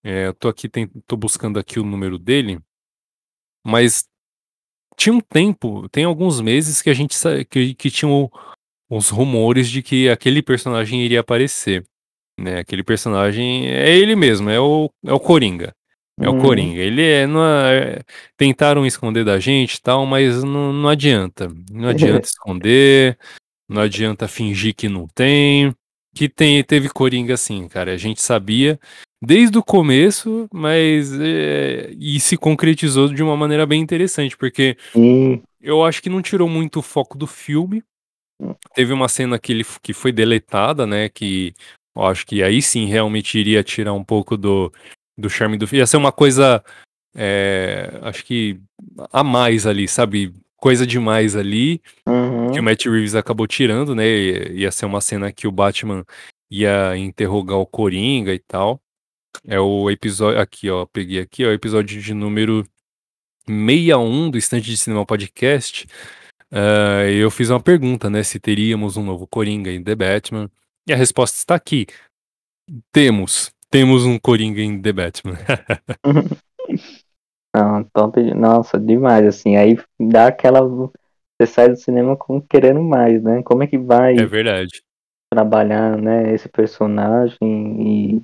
[0.03, 2.59] É, eu tô aqui, tem, tô buscando aqui o número dele,
[3.65, 4.05] mas
[4.95, 7.15] tinha um tempo, tem alguns meses que a gente
[7.49, 8.29] que, que tinham
[8.89, 11.83] os rumores de que aquele personagem iria aparecer.
[12.39, 12.59] Né?
[12.59, 15.73] Aquele personagem é ele mesmo, é o, é o Coringa.
[16.19, 16.41] É o Uhum.
[16.41, 16.79] Coringa.
[16.79, 18.01] Ele é, não é-
[18.37, 21.51] Tentaram esconder da gente e tal, mas não, não adianta.
[21.71, 23.17] Não adianta esconder.
[23.67, 25.73] Não adianta fingir que não tem.
[26.15, 27.93] Que tem, teve Coringa sim, cara.
[27.93, 28.79] A gente sabia
[29.25, 34.77] desde o começo, mas é, e se concretizou de uma maneira bem interessante, porque
[35.61, 37.81] E eu acho que não tirou muito o foco do filme.
[38.75, 41.07] Teve uma cena que, ele, que foi deletada, né?
[41.07, 41.53] Que
[41.95, 44.71] eu acho que aí sim realmente iria tirar um pouco do,
[45.17, 45.79] do charme do filme.
[45.79, 46.61] Ia ser uma coisa,
[47.15, 48.59] é, acho que
[49.11, 50.33] a mais ali, sabe?
[50.57, 52.61] Coisa demais ali que o uhum.
[52.61, 54.05] Matt Reeves acabou tirando, né?
[54.05, 56.05] Ia ser uma cena que o Batman
[56.51, 58.82] ia interrogar o Coringa e tal.
[59.45, 60.39] É o episódio.
[60.39, 60.85] Aqui, ó.
[60.85, 61.49] Peguei aqui, ó.
[61.49, 62.63] O episódio de número
[63.47, 65.87] 61 do Estante de Cinema Podcast.
[66.51, 68.23] Ah, eu fiz uma pergunta, né?
[68.23, 70.49] Se teríamos um novo Coringa em The Batman.
[70.87, 71.87] E a resposta está aqui.
[72.91, 73.51] Temos.
[73.69, 75.37] Temos um Coringa em The Batman.
[77.55, 78.21] Não, top.
[78.21, 79.55] de- Nossa, demais, assim.
[79.55, 80.61] Aí dá aquela.
[80.61, 83.41] Você sai do cinema com querendo mais, né?
[83.43, 84.81] Como é que É vai verdade.
[85.33, 87.37] trabalhar, né, esse personagem
[87.81, 88.21] e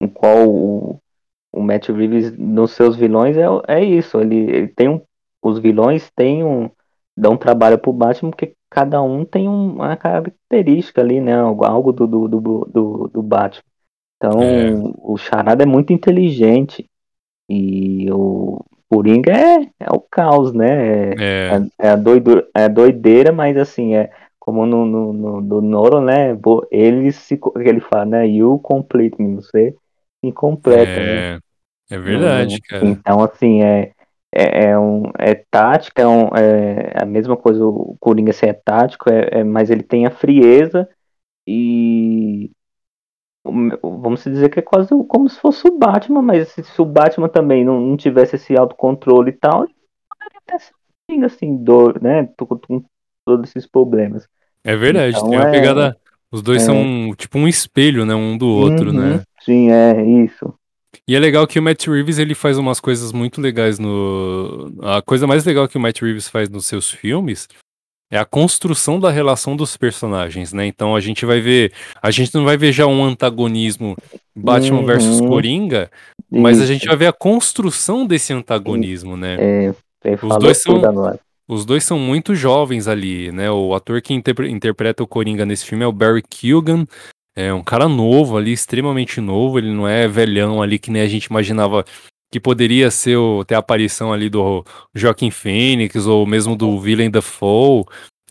[0.00, 1.00] em qual o,
[1.52, 4.20] o Matt Reeves nos seus vilões é, é isso.
[4.20, 5.00] Ele, ele tem um.
[5.42, 6.70] Os vilões têm um.
[7.16, 11.34] dão trabalho pro Batman porque cada um tem um- uma característica ali, né?
[11.34, 13.62] Algo, algo do, do, do, do, do Batman.
[13.62, 13.66] É,
[14.16, 16.88] Então, o Charada é muito inteligente.
[17.48, 21.14] E o Coringa é, é o caos, né?
[21.14, 25.42] É, é, é, a doido, é a doideira, mas assim, é como no, no, no
[25.42, 26.38] do Nolan, né?
[26.70, 28.28] Ele se ele fala, né?
[28.28, 29.74] You complete me, você
[30.22, 31.38] me completa, né?
[31.90, 32.86] é, é No- verdade, cara.
[32.86, 33.92] então, assim, é,
[34.32, 38.52] é, é, um, é tática, é, um, é a mesma coisa, o Coringa ser é
[38.52, 40.88] tático, é, é, mas ele tem a frieza
[41.46, 42.50] e
[43.82, 47.64] vamos dizer que é quase como se fosse o Batman, mas se, o Batman também
[47.64, 49.74] não, não tivesse esse autocontrole e tal, ele
[50.08, 52.28] poderia ter sido assim, dor, né?
[52.38, 52.84] Com,
[53.24, 54.28] todos esses problemas.
[54.64, 55.14] É verdade.
[55.14, 55.50] Tem Então uma é.
[55.50, 55.96] pegada.
[56.32, 58.14] Os dois é são tipo um espelho, né?
[58.14, 59.24] Um do outro, uhum, né?
[59.44, 60.54] Sim, é isso.
[61.06, 64.72] E é legal que o Matt Reeves ele faz umas coisas muito legais no.
[64.82, 67.48] A coisa mais legal que o Matt Reeves faz nos seus filmes
[68.12, 70.66] é a construção da relação dos personagens, né?
[70.66, 71.72] Então a gente vai ver.
[72.02, 73.96] A gente não vai ver já um antagonismo
[74.34, 75.90] Batman versus Uhum, Coringa,
[76.28, 79.36] mas a gente vai ver a construção desse antagonismo, né?
[79.38, 79.74] é,
[80.22, 80.82] Os dois são.
[81.48, 83.50] Os dois são muito jovens ali, né?
[83.50, 86.86] O ator que interpre- interpreta o Coringa nesse filme é o Barry Keoghan.
[87.36, 89.58] É um cara novo ali, extremamente novo.
[89.58, 91.84] Ele não é velhão ali que nem a gente imaginava
[92.30, 94.64] que poderia ser o, ter a aparição ali do
[94.94, 97.84] Joaquin Phoenix ou mesmo do Willem Dafoe,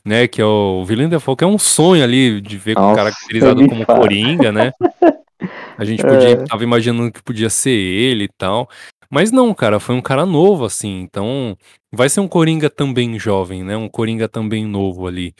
[0.05, 0.27] né?
[0.27, 3.85] Que é o Willem Dafoe, que é um sonho ali de ver Nossa, caracterizado como
[3.85, 3.99] fala.
[3.99, 4.71] Coringa, né?
[5.77, 6.45] A gente podia, é.
[6.45, 8.69] tava imaginando que podia ser ele e tal.
[9.09, 10.99] Mas não, cara, foi um cara novo, assim.
[10.99, 11.57] Então,
[11.91, 13.75] vai ser um Coringa também jovem, né?
[13.75, 15.33] Um Coringa também novo ali.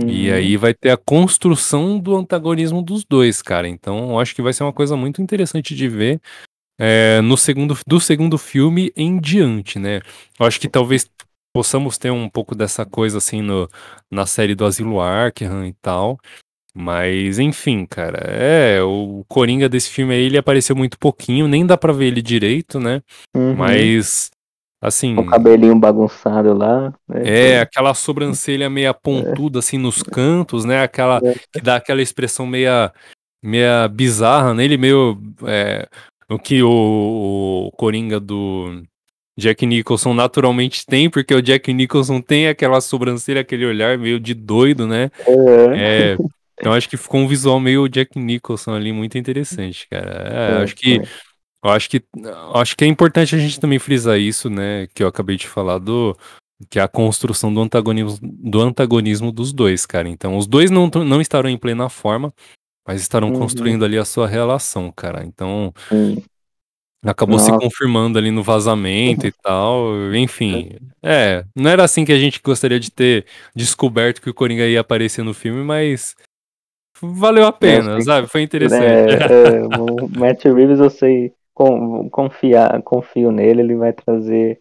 [0.00, 0.08] Uhum.
[0.08, 3.68] E aí vai ter a construção do antagonismo dos dois, cara.
[3.68, 6.20] Então, eu acho que vai ser uma coisa muito interessante de ver
[6.78, 10.00] é, no segundo, do segundo filme em diante, né?
[10.38, 11.08] Eu acho que talvez
[11.54, 13.68] possamos ter um pouco dessa coisa assim no,
[14.10, 16.18] na série do Asilo Arkham e tal.
[16.76, 21.76] Mas, enfim, cara, é, o Coringa desse filme aí, ele apareceu muito pouquinho, nem dá
[21.76, 23.00] pra ver ele direito, né?
[23.32, 23.54] Uhum.
[23.54, 24.32] Mas,
[24.86, 25.16] assim...
[25.16, 26.92] O cabelinho bagunçado lá.
[27.08, 27.22] Né?
[27.24, 29.60] É, aquela sobrancelha meia pontuda, é.
[29.60, 30.82] assim, nos cantos, né?
[30.82, 31.34] Aquela, é.
[31.52, 32.92] que dá aquela expressão meia,
[33.42, 35.18] meia bizarra nele, meio...
[35.46, 35.88] É,
[36.28, 38.82] o que o, o Coringa do
[39.38, 44.32] Jack Nicholson naturalmente tem, porque o Jack Nicholson tem aquela sobrancelha, aquele olhar meio de
[44.32, 45.10] doido, né?
[45.26, 46.14] É.
[46.14, 46.16] é
[46.58, 50.28] então acho que ficou um visual meio Jack Nicholson ali muito interessante, cara.
[50.30, 51.00] É, é, acho que
[51.64, 52.02] eu acho que
[52.54, 55.78] acho que é importante a gente também frisar isso, né, que eu acabei de falar
[55.78, 56.16] do
[56.70, 60.08] que é a construção do antagonismo do antagonismo dos dois, cara.
[60.08, 62.32] Então os dois não não estarão em plena forma,
[62.86, 63.38] mas estarão uhum.
[63.38, 65.24] construindo ali a sua relação, cara.
[65.24, 66.22] Então, uhum.
[67.04, 67.52] acabou Nossa.
[67.52, 70.14] se confirmando ali no vazamento e tal.
[70.14, 74.66] Enfim, é, não era assim que a gente gostaria de ter descoberto que o Coringa
[74.66, 76.14] ia aparecer no filme, mas
[77.00, 78.28] valeu a pena, sabe?
[78.28, 78.84] Foi interessante.
[78.84, 81.32] É, é, o Matt Reeves, eu sei,
[82.10, 84.60] confiar, confio nele, ele vai trazer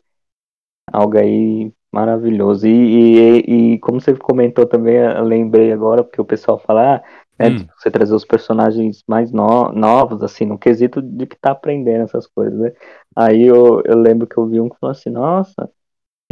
[0.91, 2.67] algo aí maravilhoso.
[2.67, 7.03] E, e, e, como você comentou também, lembrei agora, porque o pessoal fala, ah,
[7.39, 7.67] né, hum.
[7.77, 12.27] Você trazer os personagens mais no, novos, assim, no quesito de que tá aprendendo essas
[12.27, 12.71] coisas, né?
[13.15, 15.69] Aí eu, eu lembro que eu vi um que falou assim, nossa,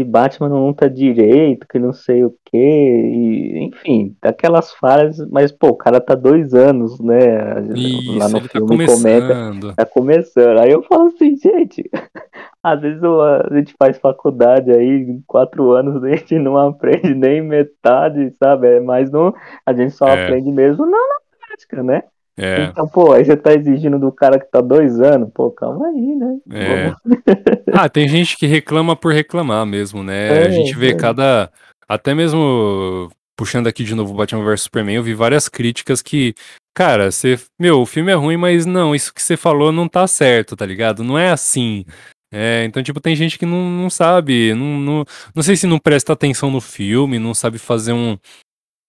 [0.04, 5.70] Batman não luta direito, que não sei o quê, e, enfim, aquelas falhas, mas pô,
[5.70, 7.62] o cara tá dois anos, né?
[7.76, 10.60] Isso, lá no tá filme tá comenta, tá começando.
[10.60, 11.90] Aí eu falo assim, gente,
[12.64, 18.34] às vezes a gente faz faculdade aí, quatro anos, a gente não aprende nem metade,
[18.38, 18.68] sabe?
[18.68, 19.34] É mais no,
[19.66, 20.26] a gente só é.
[20.26, 22.04] aprende mesmo na, na prática, né?
[22.42, 22.64] É.
[22.64, 26.16] Então, pô, aí você tá exigindo do cara que tá dois anos, pô, calma aí,
[26.16, 26.38] né?
[26.52, 26.94] É.
[27.72, 30.46] ah, tem gente que reclama por reclamar mesmo, né?
[30.46, 30.96] É, a gente vê é.
[30.96, 31.52] cada.
[31.88, 36.34] Até mesmo puxando aqui de novo Batman vs Superman, eu vi várias críticas que,
[36.74, 37.40] cara, você.
[37.60, 40.66] Meu, o filme é ruim, mas não, isso que você falou não tá certo, tá
[40.66, 41.04] ligado?
[41.04, 41.86] Não é assim.
[42.34, 45.78] É, então, tipo, tem gente que não, não sabe, não, não, não sei se não
[45.78, 48.18] presta atenção no filme, não sabe fazer um,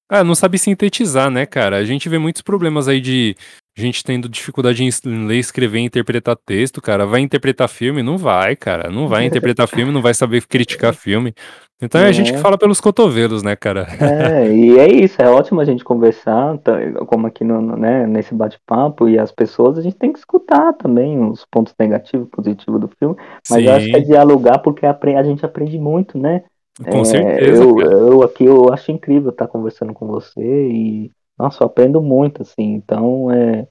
[0.09, 1.77] ah, não sabe sintetizar, né, cara?
[1.77, 3.35] A gente vê muitos problemas aí de
[3.77, 7.07] gente tendo dificuldade em ler, escrever e interpretar texto, cara.
[7.07, 8.03] Vai interpretar filme?
[8.03, 8.91] Não vai, cara.
[8.91, 11.35] Não vai interpretar filme, não vai saber criticar filme.
[11.81, 13.89] Então é, é a gente que fala pelos cotovelos, né, cara?
[14.01, 18.33] É, e é isso, é ótimo a gente conversar, tá, como aqui no, né, nesse
[18.33, 22.89] bate-papo, e as pessoas, a gente tem que escutar também os pontos negativos, positivos do
[22.99, 23.17] filme,
[23.51, 23.67] mas Sim.
[23.67, 26.45] eu acho que é dialogar porque a gente aprende muito, né?
[26.79, 27.63] Com é, certeza.
[27.63, 32.43] Eu, eu, aqui eu acho incrível estar conversando com você e, nossa, eu aprendo muito,
[32.43, 32.73] assim.
[32.75, 33.67] Então é,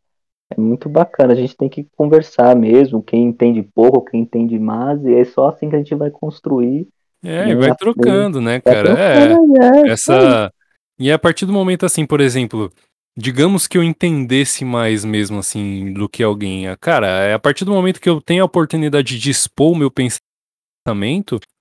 [0.52, 1.34] é muito bacana.
[1.34, 5.50] A gente tem que conversar mesmo, quem entende pouco, quem entende mais, e é só
[5.50, 6.88] assim que a gente vai construir.
[7.24, 8.92] É, e vai trocando, né, cara?
[8.92, 10.52] É, trocando, é, é, essa.
[11.00, 12.72] E a partir do momento, assim, por exemplo,
[13.18, 16.66] digamos que eu entendesse mais mesmo, assim, do que alguém.
[16.80, 19.90] Cara, é a partir do momento que eu tenho a oportunidade de expor o meu
[19.90, 20.31] pensamento,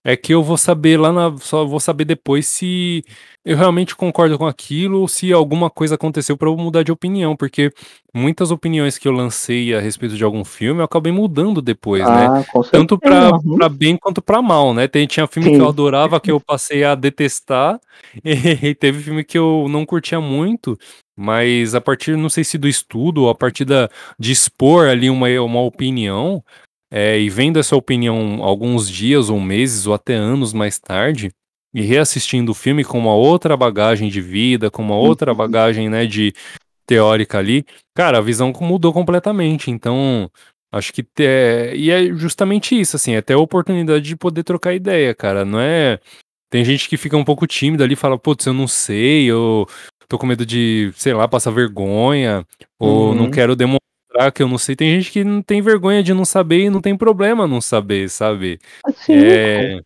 [0.02, 1.36] é que eu vou saber lá na.
[1.38, 3.04] Só vou saber depois se
[3.44, 7.36] eu realmente concordo com aquilo ou se alguma coisa aconteceu para eu mudar de opinião,
[7.36, 7.70] porque
[8.14, 12.26] muitas opiniões que eu lancei a respeito de algum filme eu acabei mudando depois, né?
[12.26, 12.44] ah, né?
[12.70, 13.68] Tanto para uhum.
[13.70, 14.88] bem quanto para mal, né?
[14.88, 15.56] Tem, tinha filme Sim.
[15.56, 17.78] que eu adorava que eu passei a detestar,
[18.24, 20.78] e teve filme que eu não curtia muito,
[21.14, 25.10] mas a partir, não sei se do estudo, ou a partir da, de expor ali
[25.10, 26.42] uma, uma opinião,
[26.90, 31.30] é, e vendo essa opinião alguns dias ou meses ou até anos mais tarde,
[31.72, 35.36] e reassistindo o filme com uma outra bagagem de vida, com uma outra uhum.
[35.36, 36.34] bagagem, né, de
[36.86, 37.64] teórica ali,
[37.94, 39.70] cara, a visão mudou completamente.
[39.70, 40.28] Então,
[40.72, 44.74] acho que é, e é justamente isso, assim, é ter a oportunidade de poder trocar
[44.74, 45.44] ideia, cara.
[45.44, 46.00] Não é
[46.50, 49.68] tem gente que fica um pouco tímida ali, fala, putz, eu não sei, eu
[50.08, 52.44] tô com medo de, sei lá, passar vergonha,
[52.76, 53.14] ou uhum.
[53.14, 53.89] não quero demonstrar
[54.28, 54.74] que eu não sei.
[54.74, 58.10] Tem gente que não tem vergonha de não saber e não tem problema não saber,
[58.10, 58.58] sabe?
[58.84, 59.80] Assim, é,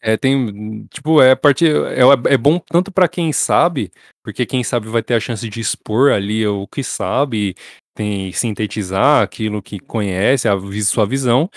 [0.00, 3.90] é, tem, tipo, é parte, é, é bom tanto para quem sabe,
[4.22, 7.54] porque quem sabe vai ter a chance de expor ali o que sabe,
[7.94, 11.48] tem sintetizar aquilo que conhece, a sua visão.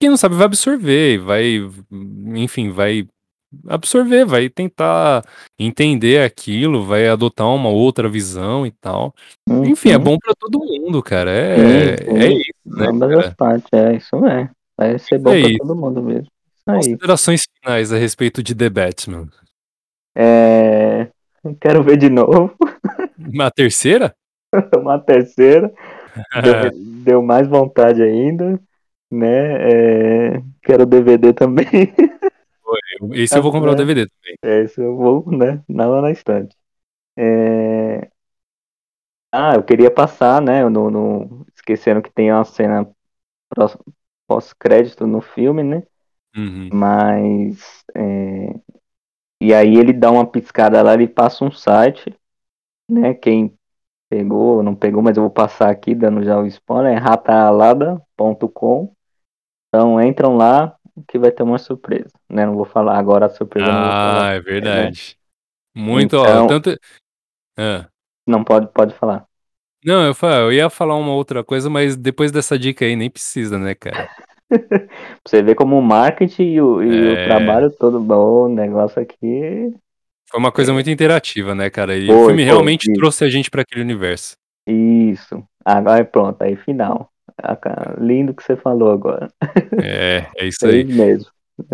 [0.00, 1.58] Quem não sabe vai absorver, vai,
[2.36, 3.06] enfim, vai
[3.66, 5.24] absorver, vai tentar
[5.58, 9.14] entender aquilo, vai adotar uma outra visão e tal.
[9.48, 9.64] Uhum.
[9.64, 11.30] Enfim, é bom pra todo mundo, cara.
[11.30, 12.18] É, Sim, sim.
[12.18, 14.50] é isso, né, Ambas as partes, é, isso é.
[14.76, 15.58] Vai ser bom pra aí.
[15.58, 16.28] todo mundo mesmo.
[16.66, 16.76] Aí.
[16.76, 19.28] Considerações finais a respeito de The Batman.
[20.16, 21.08] É,
[21.60, 22.52] Quero ver de novo.
[23.18, 24.14] Uma terceira?
[24.76, 25.72] Uma terceira.
[26.42, 26.70] Deu,
[27.04, 28.60] deu mais vontade ainda.
[29.10, 30.36] Né?
[30.36, 31.66] É, Quero DVD também.
[33.14, 33.76] Esse eu vou comprar o É.
[33.76, 34.38] DVD também.
[34.42, 35.62] É, isso eu vou, né?
[35.68, 36.56] Lá na estante.
[37.16, 38.10] É...
[39.32, 40.66] Ah, eu queria passar, né?
[40.68, 41.46] No, no...
[41.54, 42.86] Esquecendo que tem uma cena
[44.26, 45.82] pós-crédito no filme, né?
[46.36, 46.70] Uhum.
[46.72, 47.84] Mas.
[47.94, 48.54] é,
[49.40, 52.14] E aí ele dá uma piscada lá, ele passa um site,
[52.90, 53.14] né?
[53.14, 53.56] Quem
[54.10, 58.94] pegou, não pegou, mas eu vou passar aqui, dando já o spoiler, é rataalada.com.
[59.68, 62.46] Então entram lá que vai ter uma surpresa, né?
[62.46, 63.70] Não vou falar agora a surpresa.
[63.70, 65.16] Ah, é verdade.
[65.74, 66.76] Muito, Então- ó, tanto...
[67.56, 67.86] Ah.
[68.26, 69.26] Não pode, pode falar.
[69.84, 73.08] Não, eu, fa- eu ia falar uma outra coisa, mas depois dessa dica aí nem
[73.10, 74.08] precisa, né, cara?
[74.48, 74.88] Pra
[75.26, 77.26] você ver como o marketing e o, e o É.
[77.26, 79.72] trabalho todo bom, o negócio aqui.
[80.30, 81.96] Foi uma coisa muito interativa, né, cara?
[81.96, 82.94] E Foi, o filme foi, realmente isso.
[82.94, 84.36] trouxe a gente pra aquele universo.
[84.66, 85.42] Isso.
[85.64, 87.10] Agora pronto, aí final.
[87.42, 89.28] Ah, cara, Lindo que você falou agora.
[89.82, 90.80] É, é isso É aí.
[90.82, 91.26] isso mesmo.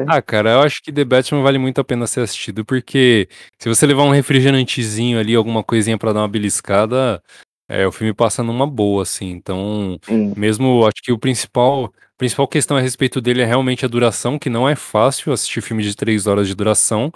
[0.07, 3.69] Ah, cara, eu acho que The Batman vale muito a pena ser assistido, porque se
[3.69, 7.23] você levar um refrigerantezinho ali, alguma coisinha pra dar uma beliscada,
[7.69, 9.31] é, o filme passa numa boa, assim.
[9.31, 10.33] Então, Sim.
[10.37, 14.39] mesmo, acho que o principal, a principal questão a respeito dele é realmente a duração,
[14.39, 17.13] que não é fácil assistir filme de três horas de duração,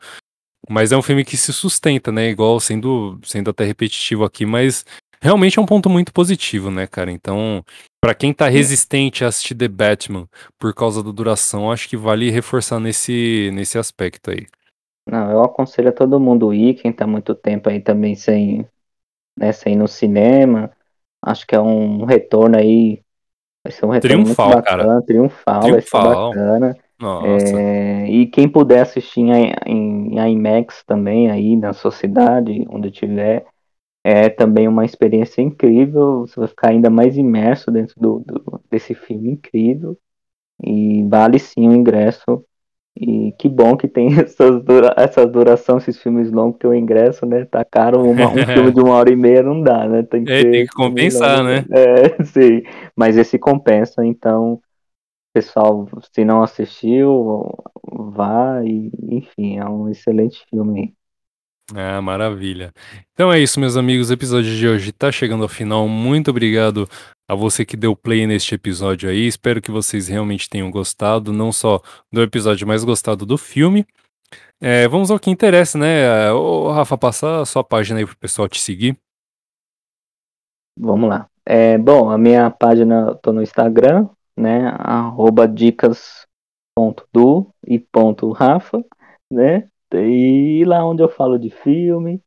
[0.69, 2.29] mas é um filme que se sustenta, né?
[2.29, 4.85] Igual sendo, sendo até repetitivo aqui, mas
[5.21, 7.11] realmente é um ponto muito positivo, né, cara?
[7.11, 7.65] Então,
[8.01, 12.31] pra quem tá resistente a assistir The Batman por causa da duração, acho que vale
[12.31, 14.47] reforçar nesse, nesse aspecto aí.
[15.07, 18.67] Não, eu aconselho a todo mundo ir, quem tá muito tempo aí também sem,
[19.39, 20.71] né, sem ir no cinema.
[21.23, 23.01] Acho que é um retorno aí.
[23.65, 24.83] Vai ser um retorno Triunfal, muito cara.
[24.85, 26.31] bacana, triunfal, vai ser Triunfal.
[26.31, 26.77] bacana.
[27.01, 27.61] Nossa.
[27.61, 32.91] É, e quem puder assistir em, em, em IMAX também aí na sua cidade, onde
[32.91, 33.47] tiver,
[34.09, 36.21] é também uma experiência incrível.
[36.27, 39.99] Você vai ficar ainda mais imerso dentro do, do- desse filme incrível.
[40.65, 42.45] E vale sim o ingresso.
[42.97, 47.27] E que bom que tem essas dura, essa duração, esses filmes longos, porque o ingresso,
[47.27, 48.11] né, tá caro.
[48.11, 50.03] Uma- um filme de uma hora e meia não dá, né?
[50.05, 51.67] Tem que, É, tem que compensar, né?
[51.71, 52.63] É, sim.
[52.97, 54.61] Mas esse compensa, então
[55.35, 57.45] pessoal, se não assistiu,
[57.85, 60.97] vá e, enfim, é um excelente filme.
[61.75, 62.73] Ah, maravilha.
[63.13, 64.09] Então é isso, meus amigos.
[64.09, 65.87] O episódio de hoje tá chegando ao final.
[65.87, 66.89] Muito obrigado
[67.29, 69.27] a você que deu play neste episódio aí.
[69.27, 73.87] Espero que vocês realmente tenham gostado, não só do episódio, mas gostado do filme.
[74.61, 76.33] É, vamos ao que interessa, né?
[76.33, 78.99] Ô, Rafa, passa a sua página aí pro pessoal te seguir.
[80.77, 81.29] Vamos lá.
[81.45, 84.75] É, bom, a minha página, eu no Instagram, né?
[84.79, 86.27] Arroba dicas.du
[87.67, 88.83] e ponto Rafa,
[89.31, 89.69] né?
[89.97, 92.23] E lá onde eu falo de filme,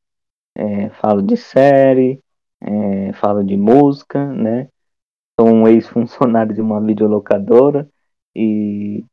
[0.56, 2.22] é, falo de série,
[2.62, 4.70] é, falo de música, né?
[5.40, 7.90] Sou um ex-funcionário de uma videolocadora
[8.36, 9.06] e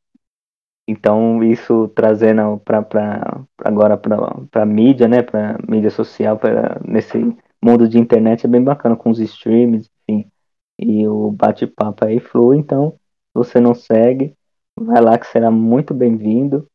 [0.87, 5.23] então isso trazendo para agora para mídia, né?
[5.23, 7.19] Para mídia social, para nesse
[7.63, 10.31] mundo de internet é bem bacana com os streams, enfim.
[10.79, 12.99] E o bate-papo aí flui, então se
[13.35, 14.35] você não segue,
[14.79, 16.67] vai lá que será muito bem-vindo.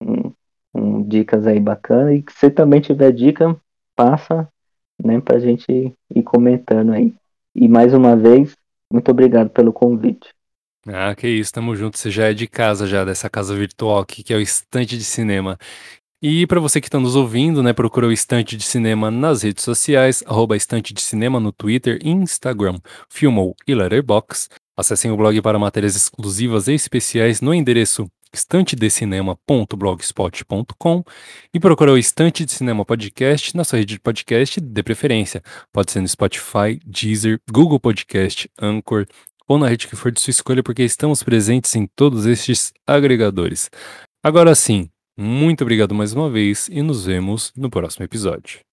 [0.00, 0.32] Com,
[0.72, 2.14] com dicas aí bacanas.
[2.14, 3.56] E se também tiver dica,
[3.96, 4.48] passa,
[5.02, 7.14] né, pra gente ir comentando aí.
[7.54, 8.56] E mais uma vez,
[8.92, 10.28] muito obrigado pelo convite.
[10.86, 11.98] Ah, que isso, tamo junto.
[11.98, 15.04] Você já é de casa, já, dessa casa virtual aqui, que é o Estante de
[15.04, 15.58] Cinema.
[16.22, 19.64] E para você que está nos ouvindo, né, procura o Estante de Cinema nas redes
[19.64, 24.48] sociais, arroba Estante de Cinema no Twitter, Instagram, Filmou e Letterboxd.
[24.80, 31.04] Acessem o blog para matérias exclusivas e especiais no endereço estantedecinema.blogspot.com
[31.52, 35.42] e procura o Estante de Cinema Podcast na sua rede de podcast de preferência.
[35.70, 39.04] Pode ser no Spotify, Deezer, Google Podcast, Anchor
[39.46, 43.68] ou na rede que for de sua escolha, porque estamos presentes em todos estes agregadores.
[44.24, 48.69] Agora sim, muito obrigado mais uma vez e nos vemos no próximo episódio.